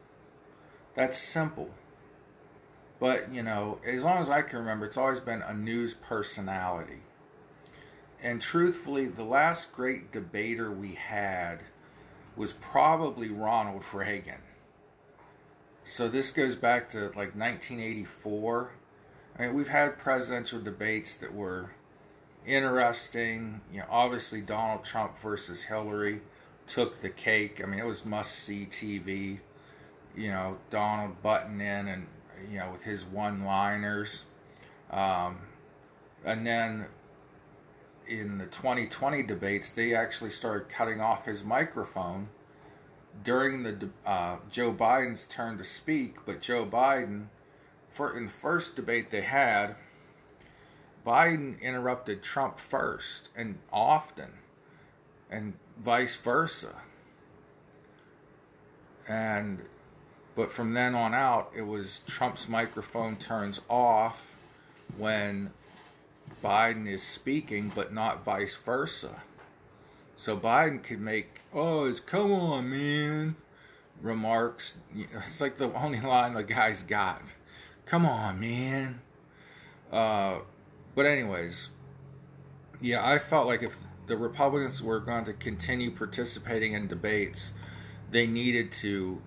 That's 0.94 1.18
simple. 1.18 1.70
But, 2.98 3.32
you 3.32 3.42
know, 3.42 3.80
as 3.84 4.04
long 4.04 4.18
as 4.18 4.28
I 4.28 4.42
can 4.42 4.60
remember, 4.60 4.86
it's 4.86 4.96
always 4.96 5.20
been 5.20 5.42
a 5.42 5.54
news 5.54 5.94
personality. 5.94 7.00
And 8.22 8.40
truthfully, 8.40 9.06
the 9.06 9.24
last 9.24 9.72
great 9.72 10.12
debater 10.12 10.70
we 10.70 10.94
had 10.94 11.60
was 12.36 12.52
probably 12.52 13.28
Ronald 13.28 13.84
Reagan. 13.92 14.42
So 15.82 16.08
this 16.08 16.30
goes 16.30 16.54
back 16.54 16.90
to 16.90 17.06
like 17.06 17.34
1984. 17.34 18.70
I 19.38 19.42
mean, 19.42 19.54
we've 19.54 19.68
had 19.68 19.98
presidential 19.98 20.60
debates 20.60 21.16
that 21.16 21.34
were 21.34 21.70
interesting. 22.46 23.62
You 23.72 23.80
know, 23.80 23.86
obviously 23.90 24.40
Donald 24.40 24.84
Trump 24.84 25.18
versus 25.18 25.64
Hillary 25.64 26.20
took 26.70 27.00
the 27.00 27.10
cake. 27.10 27.60
I 27.62 27.66
mean, 27.66 27.80
it 27.80 27.86
was 27.86 28.04
must 28.04 28.30
see 28.30 28.64
TV. 28.64 29.40
You 30.16 30.30
know, 30.30 30.58
Donald 30.70 31.20
butting 31.22 31.60
in 31.60 31.88
and 31.88 32.06
you 32.50 32.58
know 32.58 32.70
with 32.70 32.84
his 32.84 33.04
one 33.04 33.44
liners, 33.44 34.24
um, 34.90 35.38
and 36.24 36.46
then 36.46 36.86
in 38.06 38.38
the 38.38 38.46
2020 38.46 39.22
debates, 39.22 39.70
they 39.70 39.94
actually 39.94 40.30
started 40.30 40.68
cutting 40.68 41.00
off 41.00 41.24
his 41.24 41.44
microphone 41.44 42.28
during 43.24 43.62
the 43.62 43.88
uh, 44.06 44.36
Joe 44.48 44.72
Biden's 44.72 45.26
turn 45.26 45.58
to 45.58 45.64
speak. 45.64 46.16
But 46.24 46.40
Joe 46.40 46.66
Biden, 46.66 47.26
for 47.88 48.16
in 48.16 48.26
the 48.26 48.32
first 48.32 48.76
debate 48.76 49.10
they 49.10 49.22
had, 49.22 49.76
Biden 51.06 51.60
interrupted 51.60 52.22
Trump 52.22 52.58
first 52.58 53.30
and 53.36 53.58
often, 53.72 54.30
and 55.30 55.54
vice 55.82 56.16
versa. 56.16 56.82
And 59.08 59.62
but 60.34 60.50
from 60.50 60.74
then 60.74 60.94
on 60.94 61.14
out, 61.14 61.50
it 61.56 61.62
was 61.62 62.00
Trump's 62.06 62.48
microphone 62.48 63.16
turns 63.16 63.60
off 63.68 64.26
when 64.96 65.50
Biden 66.42 66.86
is 66.86 67.02
speaking, 67.02 67.72
but 67.74 67.92
not 67.92 68.24
vice 68.24 68.56
versa. 68.56 69.22
So 70.16 70.36
Biden 70.36 70.82
could 70.82 71.00
make, 71.00 71.40
oh, 71.52 71.86
it's 71.86 72.00
come 72.00 72.32
on, 72.32 72.70
man, 72.70 73.36
remarks. 74.00 74.78
It's 74.96 75.40
like 75.40 75.56
the 75.56 75.72
only 75.74 76.00
line 76.00 76.34
the 76.34 76.44
guy's 76.44 76.82
got. 76.82 77.22
Come 77.86 78.06
on, 78.06 78.38
man. 78.38 79.00
Uh, 79.90 80.38
but, 80.94 81.06
anyways, 81.06 81.70
yeah, 82.80 83.06
I 83.06 83.18
felt 83.18 83.46
like 83.46 83.62
if 83.62 83.76
the 84.10 84.16
Republicans 84.16 84.82
were 84.82 84.98
going 84.98 85.24
to 85.24 85.32
continue 85.32 85.88
participating 85.88 86.72
in 86.72 86.88
debates, 86.88 87.52
they 88.10 88.26
needed 88.26 88.72
to 88.72 89.22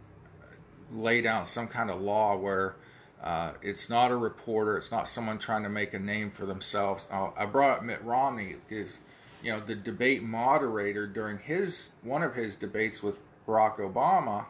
lay 0.92 1.22
down 1.22 1.46
some 1.46 1.68
kind 1.68 1.90
of 1.90 2.02
law 2.02 2.36
where 2.36 2.76
uh, 3.24 3.54
it's 3.62 3.90
not 3.90 4.12
a 4.12 4.18
reporter, 4.18 4.76
it's 4.76 4.92
not 4.92 5.08
someone 5.08 5.40
trying 5.40 5.64
to 5.64 5.70
make 5.70 5.94
a 5.94 6.00
name 6.00 6.30
for 6.30 6.46
themselves. 6.46 7.08
Uh, 7.10 7.30
I 7.38 7.46
brought 7.46 7.78
up 7.78 7.84
Mitt 7.84 8.04
Romney 8.04 8.56
because 8.68 9.00
you 9.42 9.54
know 9.54 9.62
the 9.62 9.74
debate 9.74 10.22
moderator 10.22 11.08
during 11.08 11.38
his 11.38 11.92
one 12.02 12.22
of 12.22 12.36
his 12.36 12.54
debates 12.54 13.02
with 13.02 13.22
Barack 13.48 13.78
Obama. 13.78 14.48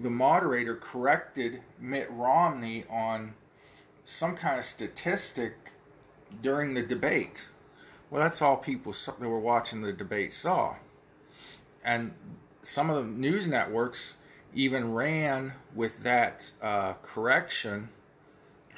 The 0.00 0.08
moderator 0.08 0.76
corrected 0.76 1.60
Mitt 1.78 2.10
Romney 2.10 2.84
on 2.88 3.34
some 4.06 4.34
kind 4.34 4.58
of 4.58 4.64
statistic 4.64 5.52
during 6.40 6.72
the 6.72 6.82
debate. 6.82 7.48
Well, 8.10 8.20
that's 8.20 8.42
all 8.42 8.56
people 8.56 8.92
that 8.92 9.20
were 9.20 9.38
watching 9.38 9.82
the 9.82 9.92
debate 9.92 10.32
saw. 10.32 10.76
And 11.84 12.12
some 12.60 12.90
of 12.90 12.96
the 12.96 13.10
news 13.10 13.46
networks 13.46 14.16
even 14.52 14.92
ran 14.92 15.54
with 15.74 16.02
that 16.02 16.50
uh, 16.60 16.94
correction, 17.02 17.88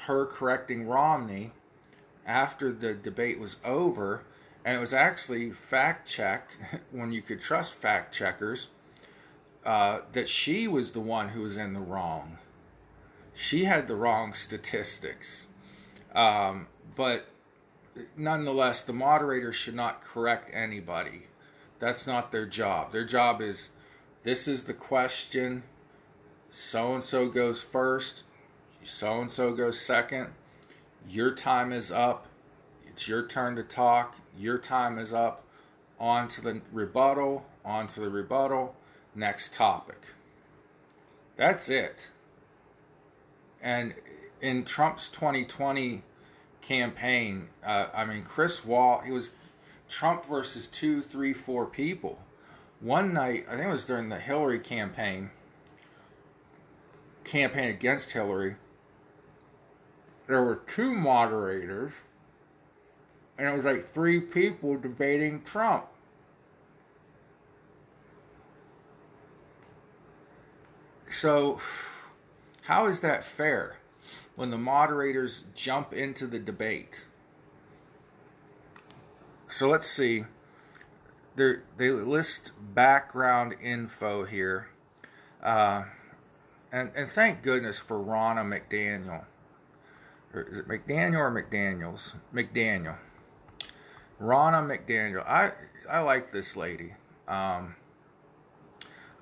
her 0.00 0.26
correcting 0.26 0.86
Romney 0.86 1.52
after 2.26 2.70
the 2.70 2.94
debate 2.94 3.40
was 3.40 3.56
over, 3.64 4.22
and 4.64 4.76
it 4.76 4.80
was 4.80 4.92
actually 4.92 5.50
fact 5.50 6.06
checked 6.06 6.58
when 6.92 7.12
you 7.12 7.22
could 7.22 7.40
trust 7.40 7.74
fact 7.74 8.14
checkers 8.14 8.68
uh, 9.64 10.00
that 10.12 10.28
she 10.28 10.68
was 10.68 10.90
the 10.90 11.00
one 11.00 11.30
who 11.30 11.40
was 11.40 11.56
in 11.56 11.72
the 11.72 11.80
wrong. 11.80 12.36
She 13.32 13.64
had 13.64 13.88
the 13.88 13.96
wrong 13.96 14.34
statistics. 14.34 15.46
Um, 16.14 16.66
but 16.94 17.26
nonetheless, 18.16 18.82
the 18.82 18.92
moderator 18.92 19.52
should 19.52 19.74
not 19.74 20.02
correct 20.02 20.50
anybody. 20.52 21.26
That's 21.78 22.06
not 22.06 22.32
their 22.32 22.46
job. 22.46 22.92
Their 22.92 23.04
job 23.04 23.40
is 23.40 23.70
this 24.22 24.46
is 24.46 24.64
the 24.64 24.74
question. 24.74 25.64
So 26.50 26.94
and 26.94 27.02
so 27.02 27.28
goes 27.28 27.62
first. 27.62 28.24
So 28.82 29.20
and 29.20 29.30
so 29.30 29.52
goes 29.52 29.80
second. 29.80 30.28
Your 31.08 31.32
time 31.34 31.72
is 31.72 31.90
up. 31.90 32.28
It's 32.86 33.08
your 33.08 33.26
turn 33.26 33.56
to 33.56 33.62
talk. 33.62 34.16
Your 34.38 34.58
time 34.58 34.98
is 34.98 35.12
up. 35.12 35.44
On 35.98 36.28
to 36.28 36.40
the 36.40 36.60
rebuttal. 36.72 37.46
On 37.64 37.86
to 37.88 38.00
the 38.00 38.10
rebuttal. 38.10 38.76
Next 39.14 39.52
topic. 39.52 40.14
That's 41.36 41.68
it. 41.68 42.10
And 43.60 43.94
in 44.40 44.64
Trump's 44.64 45.08
2020 45.08 46.02
campaign, 46.62 47.48
uh, 47.64 47.86
I 47.92 48.04
mean, 48.04 48.22
Chris 48.22 48.64
Wall, 48.64 49.02
he 49.04 49.12
was 49.12 49.32
Trump 49.88 50.24
versus 50.24 50.66
two, 50.68 51.02
three, 51.02 51.34
four 51.34 51.66
people. 51.66 52.18
One 52.80 53.12
night, 53.12 53.44
I 53.48 53.56
think 53.56 53.66
it 53.66 53.72
was 53.72 53.84
during 53.84 54.08
the 54.08 54.18
Hillary 54.18 54.58
campaign, 54.58 55.30
campaign 57.24 57.68
against 57.68 58.12
Hillary, 58.12 58.56
there 60.26 60.42
were 60.42 60.56
two 60.66 60.94
moderators, 60.94 61.92
and 63.36 63.46
it 63.46 63.54
was 63.54 63.64
like 63.64 63.86
three 63.86 64.20
people 64.20 64.76
debating 64.78 65.42
Trump. 65.42 65.86
So, 71.10 71.60
how 72.62 72.86
is 72.86 73.00
that 73.00 73.24
fair 73.24 73.76
when 74.36 74.50
the 74.50 74.58
moderators 74.58 75.44
jump 75.54 75.92
into 75.92 76.26
the 76.26 76.38
debate? 76.38 77.04
So 79.46 79.68
let's 79.68 79.86
see 79.86 80.24
they 81.36 81.54
they 81.76 81.90
list 81.90 82.52
background 82.74 83.54
info 83.62 84.24
here, 84.24 84.68
uh, 85.42 85.84
and 86.70 86.90
and 86.94 87.08
thank 87.08 87.42
goodness 87.42 87.78
for 87.78 87.98
Ronna 87.98 88.44
McDaniel. 88.44 89.24
Or 90.34 90.42
is 90.42 90.58
it 90.58 90.68
McDaniel 90.68 91.18
or 91.18 91.30
McDaniel's? 91.30 92.14
McDaniel. 92.34 92.96
Ronna 94.20 94.64
McDaniel. 94.66 95.26
I 95.26 95.52
I 95.90 96.00
like 96.00 96.32
this 96.32 96.56
lady. 96.56 96.94
Um, 97.28 97.76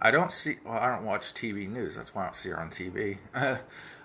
I 0.00 0.10
don't 0.10 0.32
see. 0.32 0.56
Well, 0.64 0.78
I 0.78 0.88
don't 0.88 1.04
watch 1.04 1.32
TV 1.34 1.68
news. 1.68 1.96
That's 1.96 2.14
why 2.14 2.22
I 2.22 2.24
don't 2.26 2.36
see 2.36 2.50
her 2.50 2.60
on 2.60 2.70
TV. 2.70 3.18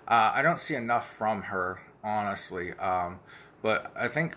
uh, 0.08 0.32
I 0.34 0.42
don't 0.42 0.58
see 0.58 0.74
enough 0.74 1.12
from 1.16 1.42
her, 1.42 1.80
honestly. 2.02 2.72
Um, 2.74 3.20
but 3.62 3.92
I 3.98 4.08
think, 4.08 4.36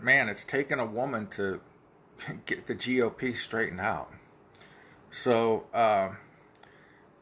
man, 0.00 0.28
it's 0.28 0.44
taken 0.44 0.78
a 0.78 0.86
woman 0.86 1.28
to 1.28 1.60
get 2.46 2.66
the 2.66 2.74
GOP 2.74 3.34
straightened 3.34 3.80
out. 3.80 4.12
So 5.10 5.66
uh, 5.72 6.10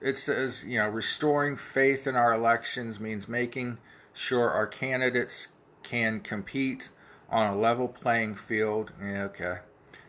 it 0.01 0.19
says, 0.19 0.65
you 0.67 0.79
know, 0.79 0.89
restoring 0.89 1.57
faith 1.57 2.07
in 2.07 2.17
our 2.17 2.33
elections 2.33 2.99
means 2.99 3.29
making 3.29 3.79
sure 4.13 4.51
our 4.51 4.67
candidates 4.67 5.49
can 5.83 6.21
compete 6.21 6.91
on 7.31 7.53
a 7.53 7.57
level 7.57 7.89
playing 7.89 8.35
field. 8.35 8.93
Yeah, 9.01 9.25
okay. 9.25 9.59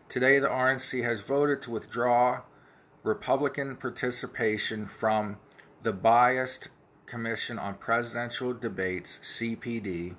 Today, 0.09 0.39
the 0.39 0.47
RNC 0.47 1.03
has 1.03 1.21
voted 1.21 1.61
to 1.63 1.71
withdraw 1.71 2.41
Republican 3.03 3.75
participation 3.75 4.87
from 4.87 5.37
the 5.83 5.93
Biased 5.93 6.69
Commission 7.07 7.57
on 7.57 7.75
Presidential 7.75 8.53
Debates, 8.53 9.19
CPD. 9.23 10.15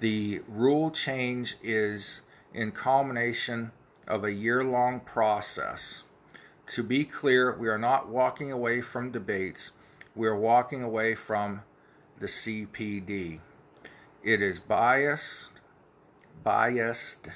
The 0.00 0.40
rule 0.48 0.90
change 0.90 1.56
is 1.62 2.22
in 2.54 2.72
culmination 2.72 3.70
of 4.08 4.24
a 4.24 4.32
year 4.32 4.64
long 4.64 5.00
process. 5.00 6.04
To 6.68 6.82
be 6.82 7.04
clear, 7.04 7.54
we 7.56 7.68
are 7.68 7.78
not 7.78 8.08
walking 8.08 8.50
away 8.50 8.80
from 8.80 9.12
debates, 9.12 9.70
we 10.14 10.26
are 10.26 10.36
walking 10.36 10.82
away 10.82 11.14
from 11.14 11.62
the 12.18 12.26
CPD. 12.26 13.40
It 14.24 14.40
is 14.40 14.58
biased, 14.58 15.50
biased, 16.42 17.28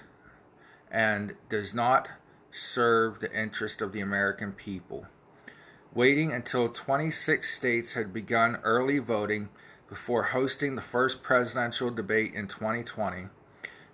and 0.91 1.35
does 1.51 1.75
not 1.75 2.09
serve 2.51 3.21
the 3.21 3.33
interest 3.39 3.83
of 3.83 3.93
the 3.93 4.01
American 4.01 4.53
people. 4.53 5.07
Waiting 5.93 6.33
until 6.33 6.69
26 6.69 7.53
states 7.53 7.95
had 7.95 8.13
begun 8.13 8.57
early 8.63 9.01
voting 9.01 9.49
before 9.89 10.25
hosting 10.25 10.77
the 10.77 10.81
first 10.81 11.21
presidential 11.21 11.91
debate 11.91 12.33
in 12.33 12.47
2020, 12.47 13.25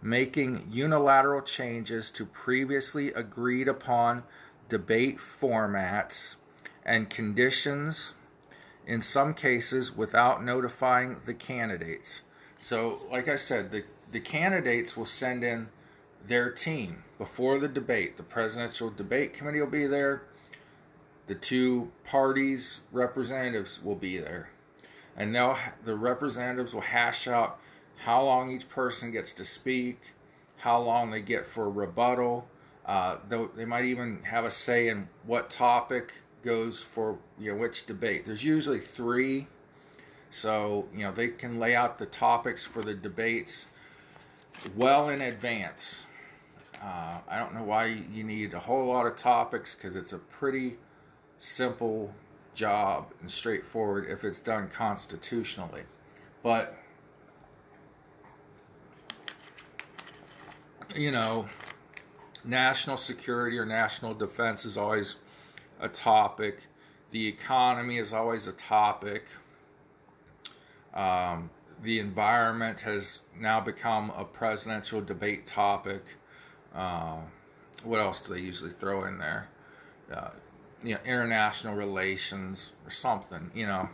making 0.03 0.69
unilateral 0.71 1.41
changes 1.41 2.11
to 2.11 2.27
previously 2.27 3.09
agreed 3.15 3.67
upon 3.67 4.25
debate 4.69 5.19
formats 5.19 6.35
and 6.85 7.09
conditions, 7.09 8.13
in 8.87 9.01
some 9.01 9.33
cases 9.33 9.97
without 9.97 10.45
notifying 10.45 11.17
the 11.25 11.35
candidates. 11.35 12.21
So, 12.59 13.01
like 13.11 13.27
I 13.27 13.37
said, 13.37 13.71
the, 13.71 13.85
the 14.13 14.21
candidates 14.21 14.99
will 14.99 15.07
send 15.07 15.43
in 15.43 15.69
their 16.23 16.51
team 16.51 17.05
before 17.17 17.59
the 17.59 17.69
debate. 17.69 18.19
The 18.19 18.23
presidential 18.23 18.91
debate 18.91 19.33
committee 19.33 19.61
will 19.61 19.71
be 19.71 19.87
there. 19.87 20.23
The 21.27 21.35
two 21.35 21.91
parties' 22.05 22.81
representatives 22.93 23.83
will 23.83 23.97
be 23.97 24.19
there. 24.19 24.51
And 25.17 25.33
now 25.33 25.59
the 25.85 25.97
representatives 25.97 26.75
will 26.75 26.83
hash 26.83 27.27
out 27.27 27.59
how 28.05 28.23
long 28.23 28.53
each 28.53 28.69
person 28.69 29.11
gets 29.11 29.33
to 29.35 29.45
speak, 29.45 29.99
how 30.59 30.81
long 30.81 31.11
they 31.11 31.21
get 31.21 31.47
for 31.47 31.71
rebuttal. 31.71 32.47
Uh, 32.85 33.17
they 33.57 33.65
might 33.65 33.85
even 33.85 34.23
have 34.23 34.45
a 34.45 34.51
say 34.51 34.89
in 34.89 35.09
what 35.25 35.51
topic 35.51 36.21
goes 36.43 36.83
for 36.83 37.19
you 37.39 37.53
know 37.53 37.59
which 37.59 37.87
debate. 37.87 38.25
There's 38.25 38.45
usually 38.45 38.79
three, 38.79 39.49
so 40.31 40.87
you 40.95 41.01
know 41.01 41.11
they 41.11 41.29
can 41.29 41.59
lay 41.59 41.75
out 41.75 41.99
the 41.99 42.07
topics 42.07 42.65
for 42.65 42.83
the 42.83 42.95
debates 42.95 43.67
well 44.77 45.09
in 45.09 45.21
advance. 45.21 46.07
Uh, 46.81 47.19
I 47.29 47.39
don't 47.39 47.55
know 47.55 47.63
why 47.63 47.87
you 48.13 48.23
need 48.23 48.55
a 48.55 48.61
whole 48.61 48.87
lot 48.87 49.07
of 49.07 49.17
topics 49.17 49.75
because 49.75 49.97
it's 49.97 50.13
a 50.13 50.19
pretty 50.19 50.77
simple 51.39 52.15
job 52.55 53.13
and 53.21 53.31
straightforward 53.31 54.07
if 54.09 54.25
it's 54.25 54.41
done 54.41 54.69
constitutionally. 54.69 55.83
But, 56.43 56.77
you 60.95 61.11
know, 61.11 61.49
national 62.45 62.97
security 62.97 63.59
or 63.59 63.67
national 63.67 64.15
defense 64.15 64.65
is 64.65 64.77
always 64.77 65.17
a 65.81 65.89
topic, 65.89 66.67
the 67.11 67.29
economy 67.29 67.99
is 67.99 68.13
always 68.13 68.47
a 68.47 68.53
topic. 68.53 69.27
Um, 70.95 71.51
the 71.83 71.99
environment 71.99 72.81
has 72.81 73.21
now 73.39 73.61
become 73.61 74.13
a 74.17 74.25
presidential 74.25 75.01
debate 75.01 75.47
topic. 75.47 76.03
Uh, 76.75 77.19
what 77.85 78.01
else 78.01 78.19
do 78.19 78.35
they 78.35 78.41
usually 78.41 78.71
throw 78.71 79.05
in 79.05 79.19
there? 79.19 79.49
Uh, 80.13 80.31
you 80.83 80.95
know, 80.95 81.01
international 81.05 81.75
relations 81.75 82.73
or 82.85 82.91
something, 82.91 83.51
you 83.55 83.67
know. 83.67 83.89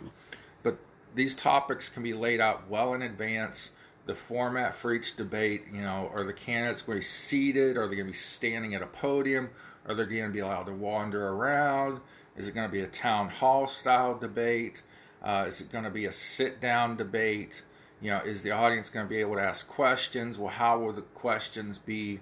But 0.62 0.78
these 1.14 1.34
topics 1.34 1.88
can 1.88 2.02
be 2.02 2.14
laid 2.14 2.40
out 2.40 2.68
well 2.68 2.94
in 2.94 3.02
advance. 3.02 3.72
The 4.04 4.14
format 4.14 4.74
for 4.74 4.92
each 4.92 5.16
debate, 5.16 5.66
you 5.72 5.80
know, 5.80 6.10
are 6.12 6.24
the 6.24 6.32
candidates 6.32 6.82
going 6.82 6.98
to 6.98 7.00
be 7.00 7.04
seated? 7.04 7.76
Are 7.76 7.86
they 7.86 7.94
going 7.94 8.06
to 8.06 8.12
be 8.12 8.18
standing 8.18 8.74
at 8.74 8.82
a 8.82 8.86
podium? 8.86 9.50
Are 9.86 9.94
they 9.94 10.04
going 10.04 10.26
to 10.26 10.32
be 10.32 10.40
allowed 10.40 10.66
to 10.66 10.72
wander 10.72 11.28
around? 11.28 12.00
Is 12.36 12.48
it 12.48 12.54
going 12.54 12.68
to 12.68 12.72
be 12.72 12.80
a 12.80 12.88
town 12.88 13.28
hall 13.28 13.66
style 13.66 14.18
debate? 14.18 14.82
Uh, 15.22 15.44
is 15.46 15.60
it 15.60 15.70
going 15.70 15.84
to 15.84 15.90
be 15.90 16.06
a 16.06 16.12
sit 16.12 16.60
down 16.60 16.96
debate? 16.96 17.62
You 18.00 18.10
know, 18.10 18.18
is 18.18 18.42
the 18.42 18.50
audience 18.50 18.90
going 18.90 19.06
to 19.06 19.10
be 19.10 19.20
able 19.20 19.36
to 19.36 19.42
ask 19.42 19.68
questions? 19.68 20.38
Well, 20.38 20.48
how 20.48 20.80
will 20.80 20.92
the 20.92 21.02
questions 21.02 21.78
be 21.78 22.20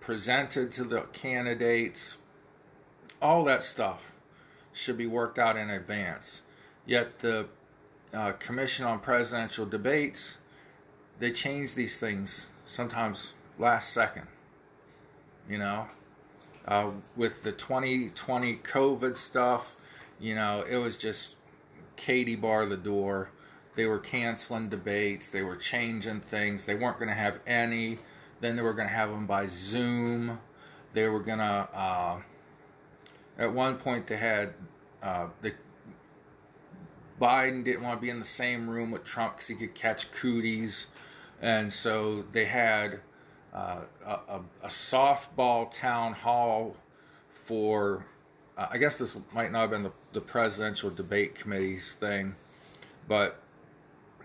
presented 0.00 0.72
to 0.72 0.84
the 0.84 1.02
candidates? 1.12 2.16
All 3.20 3.44
that 3.44 3.62
stuff 3.62 4.12
should 4.72 4.96
be 4.96 5.06
worked 5.06 5.38
out 5.38 5.56
in 5.56 5.70
advance. 5.70 6.42
Yet 6.86 7.18
the 7.18 7.48
uh, 8.14 8.32
Commission 8.32 8.86
on 8.86 9.00
Presidential 9.00 9.66
Debates, 9.66 10.38
they 11.18 11.30
change 11.30 11.74
these 11.74 11.96
things 11.96 12.48
sometimes 12.64 13.32
last 13.58 13.92
second. 13.92 14.26
You 15.48 15.58
know, 15.58 15.86
uh, 16.66 16.90
with 17.16 17.42
the 17.42 17.52
2020 17.52 18.56
COVID 18.56 19.16
stuff, 19.16 19.80
you 20.20 20.34
know, 20.34 20.64
it 20.68 20.76
was 20.76 20.96
just 20.96 21.36
Katie 21.96 22.36
bar 22.36 22.66
the 22.66 22.76
door 22.76 23.30
they 23.78 23.86
were 23.86 24.00
canceling 24.00 24.68
debates. 24.68 25.28
They 25.28 25.42
were 25.42 25.54
changing 25.54 26.18
things. 26.18 26.66
They 26.66 26.74
weren't 26.74 26.98
going 26.98 27.10
to 27.10 27.14
have 27.14 27.38
any. 27.46 27.98
Then 28.40 28.56
they 28.56 28.62
were 28.62 28.72
going 28.72 28.88
to 28.88 28.94
have 28.94 29.08
them 29.08 29.24
by 29.24 29.46
Zoom. 29.46 30.40
They 30.94 31.06
were 31.06 31.20
going 31.20 31.38
to. 31.38 31.68
Uh, 31.72 32.16
at 33.38 33.52
one 33.52 33.76
point, 33.76 34.06
they 34.06 34.16
had 34.16 34.54
uh, 35.02 35.28
the 35.42 35.52
Biden 37.20 37.64
didn't 37.64 37.82
want 37.82 37.98
to 37.98 38.02
be 38.02 38.10
in 38.10 38.18
the 38.18 38.24
same 38.24 38.68
room 38.68 38.90
with 38.90 39.04
Trump 39.04 39.36
because 39.36 39.48
he 39.48 39.54
could 39.54 39.74
catch 39.74 40.10
cooties, 40.12 40.88
and 41.40 41.72
so 41.72 42.24
they 42.32 42.44
had 42.44 43.00
uh, 43.52 43.80
a, 44.04 44.40
a, 44.62 44.68
softball 44.68 45.70
town 45.70 46.12
hall 46.12 46.76
for. 47.44 48.04
Uh, 48.56 48.66
I 48.70 48.78
guess 48.78 48.98
this 48.98 49.16
might 49.32 49.52
not 49.52 49.62
have 49.62 49.70
been 49.70 49.84
the, 49.84 49.92
the 50.12 50.20
presidential 50.20 50.90
debate 50.90 51.34
committee's 51.36 51.94
thing, 51.94 52.34
but 53.06 53.40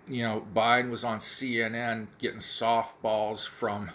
you 0.07 0.23
know, 0.23 0.45
Biden 0.53 0.89
was 0.89 1.03
on 1.03 1.19
CNN 1.19 2.07
getting 2.19 2.39
softballs 2.39 3.47
from 3.47 3.89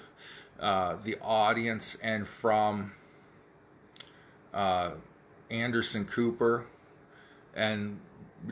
uh, 0.61 0.97
the 1.03 1.17
audience 1.21 1.97
and 2.03 2.27
from 2.27 2.93
uh, 4.55 4.93
Anderson 5.51 6.05
Cooper, 6.05 6.67
and 7.55 8.01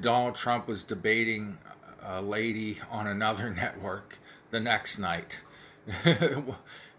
Donald 0.01 0.35
Trump 0.35 0.67
was 0.67 0.83
debating 0.85 1.59
a 2.03 2.21
lady 2.23 2.79
on 2.91 3.07
another 3.07 3.51
network 3.55 4.19
the 4.51 4.61
next 4.61 4.99
night. 4.99 5.41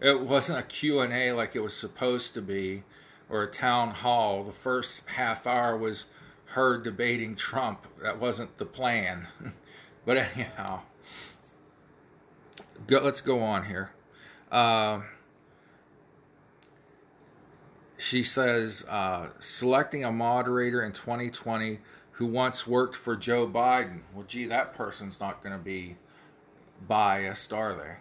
it 0.00 0.20
wasn't 0.20 0.58
a 0.58 0.62
Q&A 0.62 1.32
like 1.32 1.54
it 1.54 1.60
was 1.60 1.76
supposed 1.76 2.34
to 2.34 2.42
be 2.42 2.82
or 3.28 3.42
a 3.42 3.50
town 3.50 3.90
hall. 3.90 4.44
The 4.44 4.52
first 4.52 5.08
half 5.10 5.46
hour 5.46 5.76
was 5.76 6.06
her 6.46 6.78
debating 6.78 7.36
Trump. 7.36 7.86
That 8.02 8.18
wasn't 8.18 8.58
the 8.58 8.66
plan. 8.66 9.28
But 10.06 10.16
anyhow, 10.16 10.80
go, 12.86 13.00
let's 13.00 13.20
go 13.20 13.40
on 13.40 13.66
here. 13.66 13.90
Uh, 14.50 15.00
she 17.98 18.22
says 18.22 18.86
uh, 18.88 19.28
selecting 19.40 20.04
a 20.04 20.12
moderator 20.12 20.82
in 20.82 20.92
2020 20.92 21.80
who 22.12 22.26
once 22.26 22.66
worked 22.66 22.94
for 22.96 23.16
Joe 23.16 23.46
Biden. 23.46 24.00
Well, 24.14 24.24
gee, 24.26 24.46
that 24.46 24.72
person's 24.72 25.20
not 25.20 25.42
going 25.42 25.56
to 25.56 25.62
be 25.62 25.96
biased, 26.86 27.52
are 27.52 27.74
they? 27.74 27.96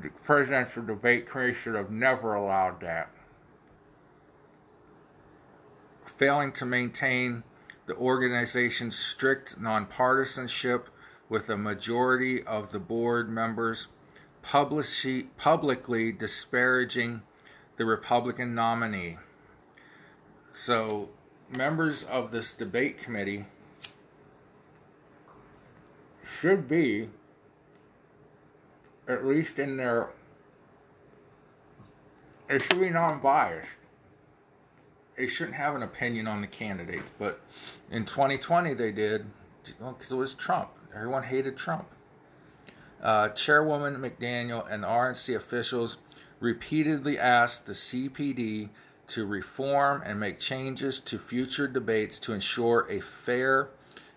The 0.00 0.08
presidential 0.24 0.82
debate 0.82 1.28
should 1.52 1.74
have 1.74 1.90
never 1.90 2.34
allowed 2.34 2.80
that. 2.80 3.10
Failing 6.06 6.52
to 6.52 6.64
maintain 6.64 7.44
the 7.84 7.94
organization's 7.96 8.98
strict 8.98 9.60
nonpartisanship 9.60 10.84
with 11.28 11.50
a 11.50 11.58
majority 11.58 12.42
of 12.44 12.72
the 12.72 12.78
board 12.78 13.28
members 13.28 13.88
publicly 14.42 16.12
disparaging 16.12 17.22
the 17.82 17.86
Republican 17.86 18.54
nominee. 18.54 19.18
So, 20.52 21.08
members 21.50 22.04
of 22.04 22.30
this 22.30 22.52
debate 22.52 22.96
committee 22.96 23.46
should 26.24 26.68
be, 26.68 27.08
at 29.08 29.26
least 29.26 29.58
in 29.58 29.78
their, 29.78 30.10
it 32.48 32.62
should 32.62 32.78
be 32.78 32.88
non 32.88 33.20
biased 33.20 33.76
they 35.16 35.26
shouldn't 35.26 35.56
have 35.56 35.74
an 35.74 35.82
opinion 35.82 36.26
on 36.26 36.40
the 36.40 36.46
candidates, 36.46 37.12
but 37.18 37.40
in 37.90 38.04
2020 38.04 38.74
they 38.74 38.92
did 38.92 39.26
because 39.64 40.10
it 40.12 40.16
was 40.16 40.34
Trump. 40.34 40.70
Everyone 40.94 41.24
hated 41.24 41.56
Trump. 41.56 41.86
Uh, 43.02 43.28
Chairwoman 43.30 43.96
McDaniel 43.96 44.70
and 44.70 44.84
the 44.84 44.86
RNC 44.86 45.34
officials 45.36 45.98
repeatedly 46.42 47.16
asked 47.16 47.66
the 47.66 47.72
CPD 47.72 48.68
to 49.06 49.24
reform 49.24 50.02
and 50.04 50.18
make 50.18 50.40
changes 50.40 50.98
to 50.98 51.16
future 51.16 51.68
debates 51.68 52.18
to 52.18 52.32
ensure 52.32 52.84
a 52.90 53.00
fair 53.00 53.68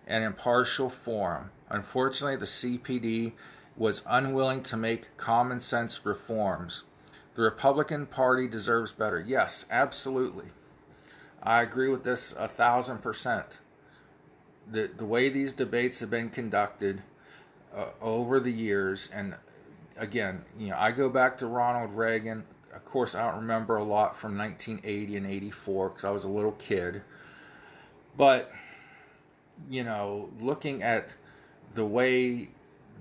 and 0.07 0.23
impartial 0.23 0.89
forum. 0.89 1.51
Unfortunately, 1.69 2.35
the 2.35 2.45
CPD 2.45 3.33
was 3.77 4.01
unwilling 4.07 4.63
to 4.63 4.75
make 4.75 5.15
common 5.17 5.61
sense 5.61 6.03
reforms. 6.03 6.83
The 7.35 7.43
Republican 7.43 8.07
Party 8.07 8.47
deserves 8.47 8.91
better. 8.91 9.23
Yes, 9.25 9.65
absolutely. 9.69 10.49
I 11.43 11.61
agree 11.61 11.89
with 11.89 12.03
this 12.03 12.33
a 12.33 12.47
thousand 12.47 13.03
percent. 13.03 13.59
The 14.71 14.87
the 14.87 15.05
way 15.05 15.29
these 15.29 15.53
debates 15.53 15.99
have 15.99 16.09
been 16.09 16.31
conducted, 16.31 17.03
uh, 17.75 17.87
over 18.01 18.39
the 18.39 18.51
years, 18.51 19.09
and 19.13 19.35
again, 19.97 20.41
you 20.57 20.69
know, 20.69 20.77
I 20.77 20.91
go 20.91 21.09
back 21.09 21.37
to 21.39 21.47
Ronald 21.47 21.93
Reagan. 21.93 22.43
Of 22.73 22.85
course, 22.85 23.15
I 23.15 23.25
don't 23.25 23.41
remember 23.41 23.77
a 23.77 23.83
lot 23.83 24.17
from 24.17 24.37
1980 24.37 25.17
and 25.17 25.25
84 25.25 25.89
because 25.89 26.03
I 26.05 26.11
was 26.11 26.23
a 26.23 26.29
little 26.29 26.51
kid. 26.53 27.03
But, 28.17 28.51
you 29.69 29.83
know, 29.83 30.29
looking 30.39 30.83
at 30.83 31.15
the 31.73 31.85
way 31.85 32.49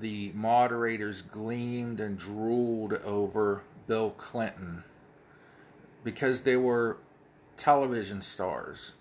the 0.00 0.32
moderators 0.34 1.22
gleamed 1.22 2.00
and 2.00 2.18
drooled 2.18 2.94
over 3.04 3.62
Bill 3.86 4.10
Clinton 4.10 4.84
because 6.02 6.42
they 6.42 6.56
were 6.56 6.98
television 7.56 8.20
stars. 8.20 8.94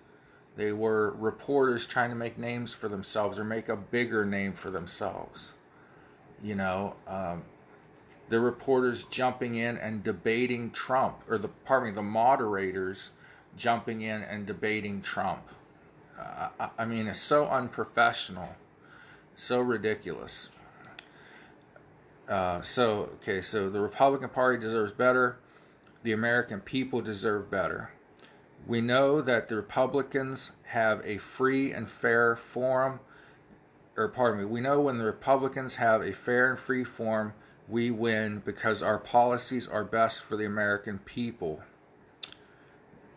They 0.55 0.71
were 0.71 1.11
reporters 1.17 1.87
trying 1.87 2.11
to 2.11 2.15
make 2.15 2.37
names 2.37 2.75
for 2.75 2.87
themselves 2.87 3.39
or 3.39 3.43
make 3.43 3.69
a 3.69 3.75
bigger 3.75 4.23
name 4.23 4.53
for 4.53 4.69
themselves. 4.69 5.53
You 6.43 6.55
know, 6.55 6.95
um, 7.07 7.43
the 8.29 8.39
reporters 8.39 9.03
jumping 9.05 9.55
in 9.55 9.77
and 9.77 10.03
debating 10.03 10.71
Trump, 10.71 11.23
or 11.29 11.37
the 11.37 11.47
pardon 11.47 11.89
me, 11.89 11.95
the 11.95 12.01
moderators 12.01 13.11
jumping 13.57 14.01
in 14.01 14.23
and 14.23 14.45
debating 14.45 15.01
Trump. 15.01 15.49
Uh, 16.19 16.69
I, 16.77 16.85
mean, 16.85 17.07
it's 17.07 17.19
so 17.19 17.45
unprofessional, 17.47 18.55
so 19.35 19.59
ridiculous. 19.59 20.49
Uh, 22.27 22.61
so, 22.61 23.09
okay, 23.15 23.41
so 23.41 23.69
the 23.69 23.81
Republican 23.81 24.29
Party 24.29 24.59
deserves 24.59 24.91
better. 24.91 25.37
The 26.03 26.13
American 26.13 26.61
people 26.61 27.01
deserve 27.01 27.49
better. 27.51 27.91
We 28.65 28.79
know 28.79 29.21
that 29.21 29.49
the 29.49 29.55
Republicans 29.55 30.51
have 30.67 31.01
a 31.05 31.17
free 31.17 31.71
and 31.71 31.89
fair 31.89 32.35
forum, 32.35 33.01
or 33.97 34.07
pardon 34.07 34.39
me, 34.39 34.45
we 34.45 34.61
know 34.61 34.79
when 34.79 34.99
the 34.99 35.05
Republicans 35.05 35.75
have 35.75 36.01
a 36.01 36.13
fair 36.13 36.49
and 36.49 36.59
free 36.59 36.83
forum, 36.83 37.33
we 37.73 37.89
win 37.89 38.39
because 38.45 38.83
our 38.83 38.99
policies 38.99 39.67
are 39.67 39.83
best 39.83 40.21
for 40.23 40.37
the 40.37 40.45
American 40.45 40.99
people. 40.99 41.63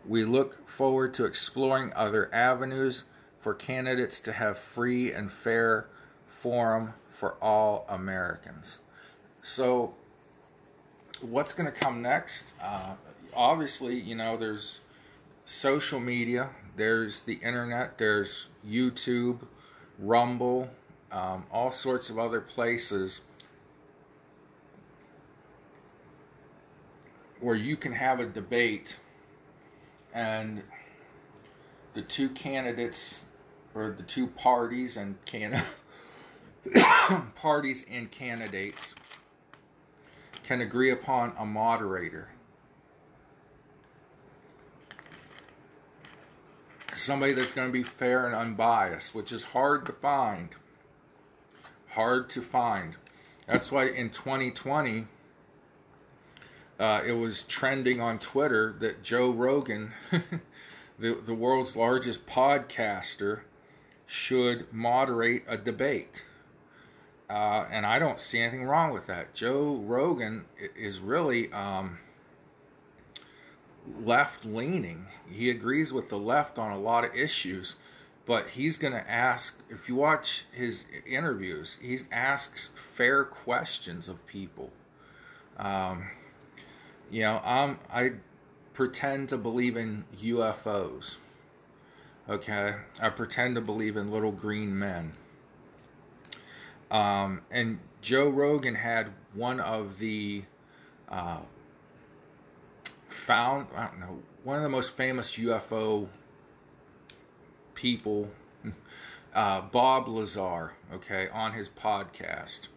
We 0.09 0.25
look 0.25 0.67
forward 0.67 1.13
to 1.15 1.27
exploring 1.27 1.93
other 1.95 2.35
avenues 2.35 3.05
for 3.39 3.53
candidates 3.53 4.19
to 4.21 4.33
have 4.33 4.59
free 4.59 5.13
and 5.13 5.31
fair 5.31 5.89
forum 6.27 6.95
for 7.13 7.35
all 7.43 7.85
Americans. 7.87 8.81
So, 9.43 9.95
what's 11.21 11.53
going 11.53 11.71
to 11.71 11.79
come 11.79 12.01
next? 12.01 12.55
Uh, 12.59 12.95
obviously, 13.35 14.01
you 14.01 14.15
know, 14.15 14.39
there's 14.39 14.81
social 15.45 16.01
media, 16.01 16.49
there's 16.77 17.25
the 17.25 17.35
internet, 17.43 17.99
there's 17.99 18.49
YouTube, 18.67 19.47
Rumble, 19.99 20.71
um, 21.13 21.45
all 21.53 21.71
sorts 21.71 22.09
of 22.09 22.19
other 22.19 22.41
places 22.41 23.21
where 27.41 27.55
you 27.55 27.77
can 27.77 27.93
have 27.93 28.21
a 28.21 28.27
debate 28.27 28.99
and 30.15 30.63
the 31.95 32.03
two 32.03 32.29
candidates 32.31 33.25
or 33.75 33.95
the 33.97 34.03
two 34.03 34.27
parties 34.27 34.97
and 34.97 35.23
can 35.25 35.63
parties 37.35 37.85
and 37.91 38.11
candidates 38.11 38.95
can 40.43 40.61
agree 40.61 40.91
upon 40.91 41.33
a 41.39 41.45
moderator 41.45 42.29
somebody 46.97 47.33
that's 47.33 47.53
going 47.53 47.69
to 47.69 47.73
be 47.73 47.83
fair 47.83 48.27
and 48.27 48.35
unbiased, 48.35 49.15
which 49.15 49.33
is 49.33 49.45
hard 49.45 49.87
to 49.87 49.93
find. 49.93 50.51
Hard 51.91 52.29
to 52.31 52.43
find. 52.43 52.97
That's 53.47 53.71
why 53.71 53.87
in 53.87 54.11
2020, 54.11 55.07
uh, 56.79 57.03
it 57.07 57.13
was 57.13 57.43
trending 57.43 58.01
on 58.01 58.19
Twitter 58.19 58.75
that 58.81 59.03
Joe 59.03 59.31
Rogan, 59.31 59.93
the, 60.99 61.15
the 61.15 61.35
world's 61.35 61.77
largest 61.77 62.27
podcaster, 62.27 63.41
should 64.07 64.73
moderate 64.73 65.43
a 65.49 65.57
debate. 65.57 66.25
Uh, 67.29 67.67
and 67.71 67.85
I 67.85 67.99
don't 67.99 68.21
see 68.21 68.39
anything 68.39 68.65
wrong 68.65 68.93
with 68.93 69.07
that. 69.07 69.35
Joe 69.35 69.77
Rogan 69.77 70.45
is 70.77 71.01
really. 71.01 71.53
Um, 71.53 71.99
left 74.03 74.45
leaning. 74.45 75.07
He 75.31 75.51
agrees 75.51 75.93
with 75.93 76.09
the 76.09 76.19
left 76.19 76.59
on 76.59 76.73
a 76.73 76.79
lot 76.79 77.05
of 77.05 77.15
issues, 77.15 77.77
but 78.25 78.49
he's 78.49 78.77
going 78.77 78.93
to 78.93 79.11
ask, 79.11 79.61
if 79.71 79.89
you 79.89 79.95
watch 79.95 80.47
his 80.53 80.85
interviews, 81.07 81.79
he 81.81 81.99
asks 82.11 82.71
fair 82.75 83.25
questions 83.25 84.09
of 84.09 84.27
people. 84.27 84.71
Um, 85.59 86.11
you 87.11 87.23
know, 87.23 87.41
I'm, 87.45 87.79
I 87.93 88.13
pretend 88.73 89.29
to 89.31 89.39
believe 89.39 89.77
in 89.77 90.05
UFOs. 90.23 91.17
Okay? 92.29 92.75
I 93.01 93.09
pretend 93.11 93.55
to 93.57 93.61
believe 93.61 93.97
in 93.97 94.11
little 94.11 94.33
green 94.33 94.79
men. 94.79 95.13
Um, 96.91 97.43
and 97.51 97.79
Joe 98.01 98.29
Rogan 98.29 98.75
had 98.75 99.09
one 99.35 99.61
of 99.61 99.99
the 99.99 100.45
uh, 101.09 101.39
found, 103.09 103.69
I 103.75 103.87
don't 103.87 104.01
know, 104.01 104.23
one 104.45 104.57
of 104.57 104.63
the 104.63 104.69
most 104.69 104.93
famous 104.93 105.37
UFO 105.37 106.09
people, 107.75 108.31
uh, 109.35 109.61
Bob 109.63 110.09
Lazar, 110.09 110.75
okay, 110.93 111.29
on 111.33 111.53
his 111.53 111.69
podcast. 111.69 112.69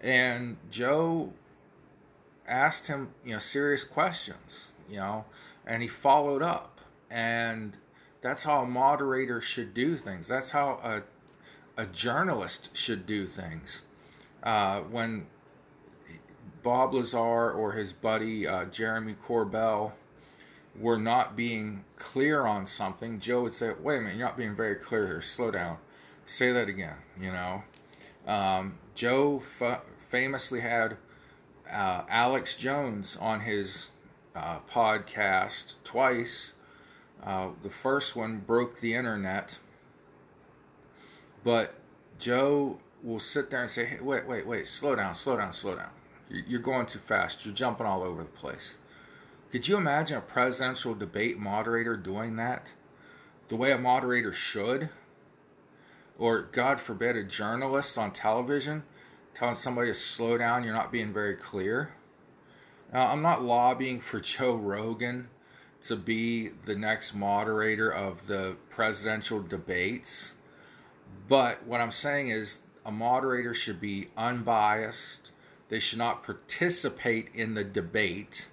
And 0.00 0.56
Joe 0.70 1.32
asked 2.50 2.88
him, 2.88 3.10
you 3.24 3.32
know, 3.32 3.38
serious 3.38 3.84
questions, 3.84 4.72
you 4.90 4.96
know, 4.96 5.24
and 5.66 5.80
he 5.82 5.88
followed 5.88 6.42
up. 6.42 6.80
And 7.10 7.78
that's 8.20 8.42
how 8.42 8.62
a 8.62 8.66
moderator 8.66 9.40
should 9.40 9.72
do 9.72 9.96
things. 9.96 10.28
That's 10.28 10.50
how 10.50 10.80
a, 10.82 11.02
a 11.80 11.86
journalist 11.86 12.76
should 12.76 13.06
do 13.06 13.24
things. 13.24 13.82
Uh, 14.42 14.80
when 14.80 15.26
Bob 16.62 16.92
Lazar 16.92 17.50
or 17.50 17.72
his 17.72 17.92
buddy 17.92 18.46
uh, 18.46 18.66
Jeremy 18.66 19.14
Corbell 19.14 19.92
were 20.78 20.98
not 20.98 21.36
being 21.36 21.84
clear 21.96 22.46
on 22.46 22.66
something, 22.66 23.18
Joe 23.20 23.42
would 23.42 23.52
say, 23.52 23.72
"Wait 23.80 23.98
a 23.98 24.00
minute, 24.00 24.16
you're 24.16 24.26
not 24.26 24.36
being 24.36 24.56
very 24.56 24.76
clear 24.76 25.06
here. 25.06 25.20
Slow 25.20 25.50
down. 25.50 25.78
Say 26.24 26.52
that 26.52 26.68
again." 26.68 26.96
You 27.18 27.32
know, 27.32 27.64
um, 28.26 28.78
Joe 28.94 29.42
f- 29.60 29.82
famously 30.08 30.60
had 30.60 30.96
uh, 31.72 32.02
Alex 32.08 32.54
Jones 32.54 33.16
on 33.20 33.40
his 33.40 33.90
uh, 34.34 34.58
podcast 34.70 35.74
twice. 35.84 36.54
Uh, 37.22 37.48
the 37.62 37.70
first 37.70 38.16
one 38.16 38.38
broke 38.38 38.80
the 38.80 38.94
internet, 38.94 39.58
but 41.44 41.74
Joe 42.18 42.78
will 43.02 43.18
sit 43.18 43.50
there 43.50 43.60
and 43.60 43.70
say, 43.70 43.84
hey, 43.84 44.00
"Wait, 44.00 44.26
wait, 44.26 44.46
wait! 44.46 44.66
Slow 44.66 44.96
down, 44.96 45.14
slow 45.14 45.36
down, 45.36 45.52
slow 45.52 45.76
down." 45.76 45.90
You're 46.28 46.60
going 46.60 46.86
too 46.86 47.00
fast. 47.00 47.44
You're 47.44 47.54
jumping 47.54 47.86
all 47.86 48.02
over 48.04 48.22
the 48.22 48.28
place. 48.28 48.78
Could 49.50 49.66
you 49.66 49.76
imagine 49.76 50.16
a 50.16 50.20
presidential 50.20 50.94
debate 50.94 51.38
moderator 51.38 51.96
doing 51.96 52.36
that? 52.36 52.72
The 53.48 53.56
way 53.56 53.72
a 53.72 53.78
moderator 53.78 54.32
should? 54.32 54.90
Or, 56.16 56.42
God 56.42 56.78
forbid, 56.78 57.16
a 57.16 57.24
journalist 57.24 57.98
on 57.98 58.12
television 58.12 58.84
telling 59.34 59.54
somebody 59.54 59.88
to 59.88 59.94
slow 59.94 60.38
down, 60.38 60.64
you're 60.64 60.74
not 60.74 60.92
being 60.92 61.12
very 61.12 61.36
clear? 61.36 61.94
Now, 62.92 63.06
I'm 63.12 63.22
not 63.22 63.42
lobbying 63.42 64.00
for 64.00 64.20
Joe 64.20 64.56
Rogan 64.56 65.28
to 65.82 65.96
be 65.96 66.48
the 66.48 66.76
next 66.76 67.14
moderator 67.14 67.90
of 67.90 68.26
the 68.26 68.56
presidential 68.68 69.40
debates. 69.40 70.36
But 71.28 71.64
what 71.66 71.80
I'm 71.80 71.90
saying 71.90 72.28
is 72.28 72.60
a 72.84 72.90
moderator 72.90 73.54
should 73.54 73.80
be 73.80 74.08
unbiased, 74.16 75.32
they 75.68 75.78
should 75.78 75.98
not 75.98 76.22
participate 76.22 77.28
in 77.34 77.54
the 77.54 77.64
debate, 77.64 78.48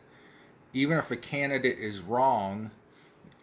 even 0.73 0.97
if 0.97 1.09
a 1.11 1.17
candidate 1.17 1.79
is 1.79 2.01
wrong 2.01 2.71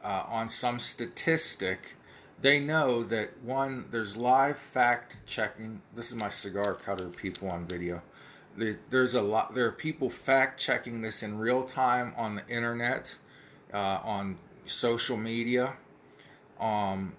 uh, 0.03 0.25
on 0.29 0.49
some 0.49 0.79
statistic. 0.79 1.97
They 2.45 2.61
know 2.61 3.03
that 3.05 3.43
one, 3.43 3.87
there's 3.91 4.19
live 4.19 4.59
fact 4.59 5.17
checking. 5.25 5.81
This 5.95 6.13
is 6.13 6.21
my 6.21 6.29
cigar 6.29 6.75
cutter 6.75 7.09
people 7.09 7.49
on 7.49 7.65
video. 7.65 8.03
There's 8.91 9.15
a 9.15 9.23
lot. 9.23 9.55
There 9.55 9.65
are 9.65 9.73
people 9.73 10.11
fact 10.11 10.61
checking 10.61 11.01
this 11.01 11.23
in 11.23 11.39
real 11.39 11.63
time 11.63 12.13
on 12.19 12.35
the 12.35 12.47
internet, 12.47 13.17
uh, 13.73 13.99
on 14.05 14.37
social 14.67 15.17
media, 15.17 15.77
um, 16.61 17.15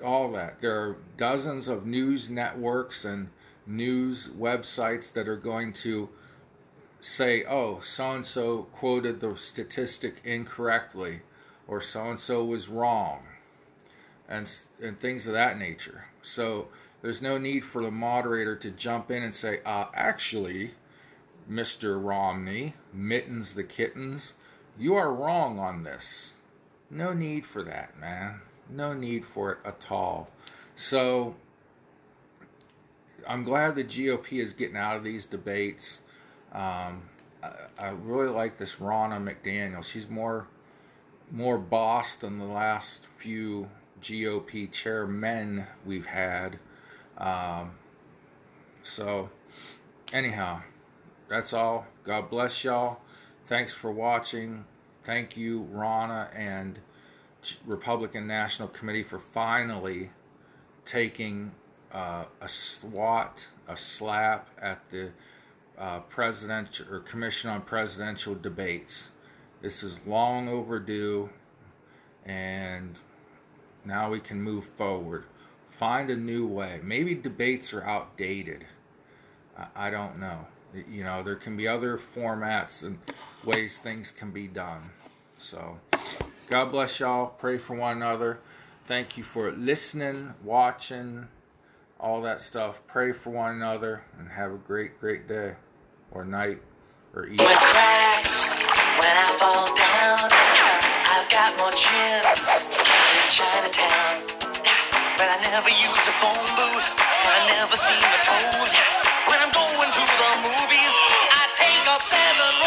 all 0.00 0.30
that. 0.30 0.60
There 0.60 0.80
are 0.80 0.96
dozens 1.16 1.66
of 1.66 1.84
news 1.84 2.30
networks 2.30 3.04
and 3.04 3.30
news 3.66 4.28
websites 4.28 5.12
that 5.14 5.28
are 5.28 5.34
going 5.34 5.72
to 5.72 6.08
say, 7.00 7.42
oh, 7.46 7.80
so 7.80 8.12
and 8.12 8.24
so 8.24 8.68
quoted 8.70 9.18
the 9.18 9.34
statistic 9.34 10.20
incorrectly, 10.22 11.22
or 11.66 11.80
so 11.80 12.04
and 12.04 12.20
so 12.20 12.44
was 12.44 12.68
wrong, 12.68 13.24
and, 14.28 14.50
and 14.82 14.98
things 14.98 15.26
of 15.26 15.34
that 15.34 15.58
nature. 15.58 16.06
So 16.22 16.68
there's 17.02 17.20
no 17.20 17.38
need 17.38 17.64
for 17.64 17.82
the 17.82 17.90
moderator 17.90 18.56
to 18.56 18.70
jump 18.70 19.10
in 19.10 19.22
and 19.22 19.34
say, 19.34 19.60
uh, 19.64 19.86
actually, 19.94 20.70
Mr. 21.50 22.02
Romney, 22.02 22.74
Mittens 22.92 23.54
the 23.54 23.64
Kittens, 23.64 24.34
you 24.78 24.94
are 24.94 25.12
wrong 25.12 25.58
on 25.58 25.82
this. 25.82 26.34
No 26.90 27.12
need 27.12 27.44
for 27.44 27.62
that, 27.62 27.98
man. 27.98 28.40
No 28.70 28.92
need 28.92 29.24
for 29.24 29.52
it 29.52 29.58
at 29.64 29.86
all. 29.90 30.30
So 30.74 31.36
I'm 33.28 33.44
glad 33.44 33.74
the 33.74 33.84
GOP 33.84 34.38
is 34.38 34.52
getting 34.52 34.76
out 34.76 34.96
of 34.96 35.04
these 35.04 35.24
debates. 35.24 36.00
Um, 36.52 37.02
I, 37.42 37.52
I 37.78 37.88
really 37.90 38.28
like 38.28 38.58
this 38.58 38.76
Ronna 38.76 39.22
McDaniel. 39.22 39.84
She's 39.84 40.08
more 40.08 40.46
more 41.30 41.58
boss 41.58 42.14
than 42.14 42.38
the 42.38 42.44
last 42.44 43.06
few 43.16 43.68
GOP 44.04 44.70
chairmen 44.70 45.66
we've 45.86 46.04
had. 46.04 46.58
Um, 47.16 47.72
so, 48.82 49.30
anyhow, 50.12 50.60
that's 51.28 51.54
all. 51.54 51.86
God 52.04 52.28
bless 52.28 52.62
y'all. 52.64 53.00
Thanks 53.44 53.72
for 53.72 53.90
watching. 53.90 54.66
Thank 55.04 55.38
you, 55.38 55.66
Ronna 55.72 56.28
and 56.36 56.78
Republican 57.64 58.26
National 58.26 58.68
Committee, 58.68 59.02
for 59.02 59.18
finally 59.18 60.10
taking 60.84 61.52
uh, 61.90 62.24
a 62.42 62.48
swat, 62.48 63.48
a 63.66 63.76
slap 63.76 64.50
at 64.60 64.90
the 64.90 65.12
uh, 65.78 66.00
presidential 66.00 66.86
or 66.90 67.00
Commission 67.00 67.48
on 67.48 67.62
Presidential 67.62 68.34
Debates. 68.34 69.10
This 69.62 69.82
is 69.82 69.98
long 70.06 70.46
overdue, 70.46 71.30
and 72.26 72.98
now 73.84 74.10
we 74.10 74.20
can 74.20 74.40
move 74.42 74.64
forward. 74.64 75.24
Find 75.70 76.10
a 76.10 76.16
new 76.16 76.46
way. 76.46 76.80
Maybe 76.82 77.14
debates 77.14 77.74
are 77.74 77.82
outdated. 77.82 78.66
I, 79.76 79.90
don't 79.90 80.18
know. 80.18 80.46
You 80.88 81.04
know, 81.04 81.22
there 81.22 81.36
can 81.36 81.56
be 81.56 81.68
other 81.68 81.98
formats 81.98 82.82
and 82.82 82.98
ways 83.44 83.78
things 83.78 84.10
can 84.10 84.30
be 84.30 84.48
done. 84.48 84.90
So, 85.38 85.78
God 86.48 86.66
bless 86.72 87.00
y'all. 87.00 87.26
Pray 87.26 87.58
for 87.58 87.76
one 87.76 87.96
another. 87.96 88.40
Thank 88.84 89.16
you 89.16 89.22
for 89.24 89.50
listening, 89.52 90.34
watching, 90.42 91.28
all 92.00 92.22
that 92.22 92.40
stuff. 92.40 92.80
Pray 92.86 93.12
for 93.12 93.30
one 93.30 93.54
another 93.54 94.04
and 94.18 94.28
have 94.28 94.52
a 94.52 94.58
great, 94.58 94.98
great 94.98 95.28
day 95.28 95.54
or 96.10 96.24
night 96.24 96.60
or 97.14 97.24
evening. 97.24 97.38
The 97.38 97.56
cracks 97.58 98.54
when 98.98 99.16
I 99.16 99.30
fall 99.38 99.66
down. 99.76 100.30
I've 101.16 101.28
got 101.30 101.58
more 101.58 101.72
Chinatown. 103.34 104.22
But 105.18 105.26
I 105.26 105.42
never 105.50 105.66
used 105.66 106.06
a 106.06 106.14
phone 106.22 106.46
booth, 106.54 106.88
I 107.34 107.42
never 107.50 107.74
seen 107.74 107.98
the 107.98 108.20
toes. 108.22 108.78
When 109.26 109.42
I'm 109.42 109.50
going 109.50 109.90
to 109.90 110.04
the 110.06 110.30
movies, 110.46 110.94
I 111.34 111.42
take 111.58 111.82
up 111.90 111.98
seven 111.98 112.63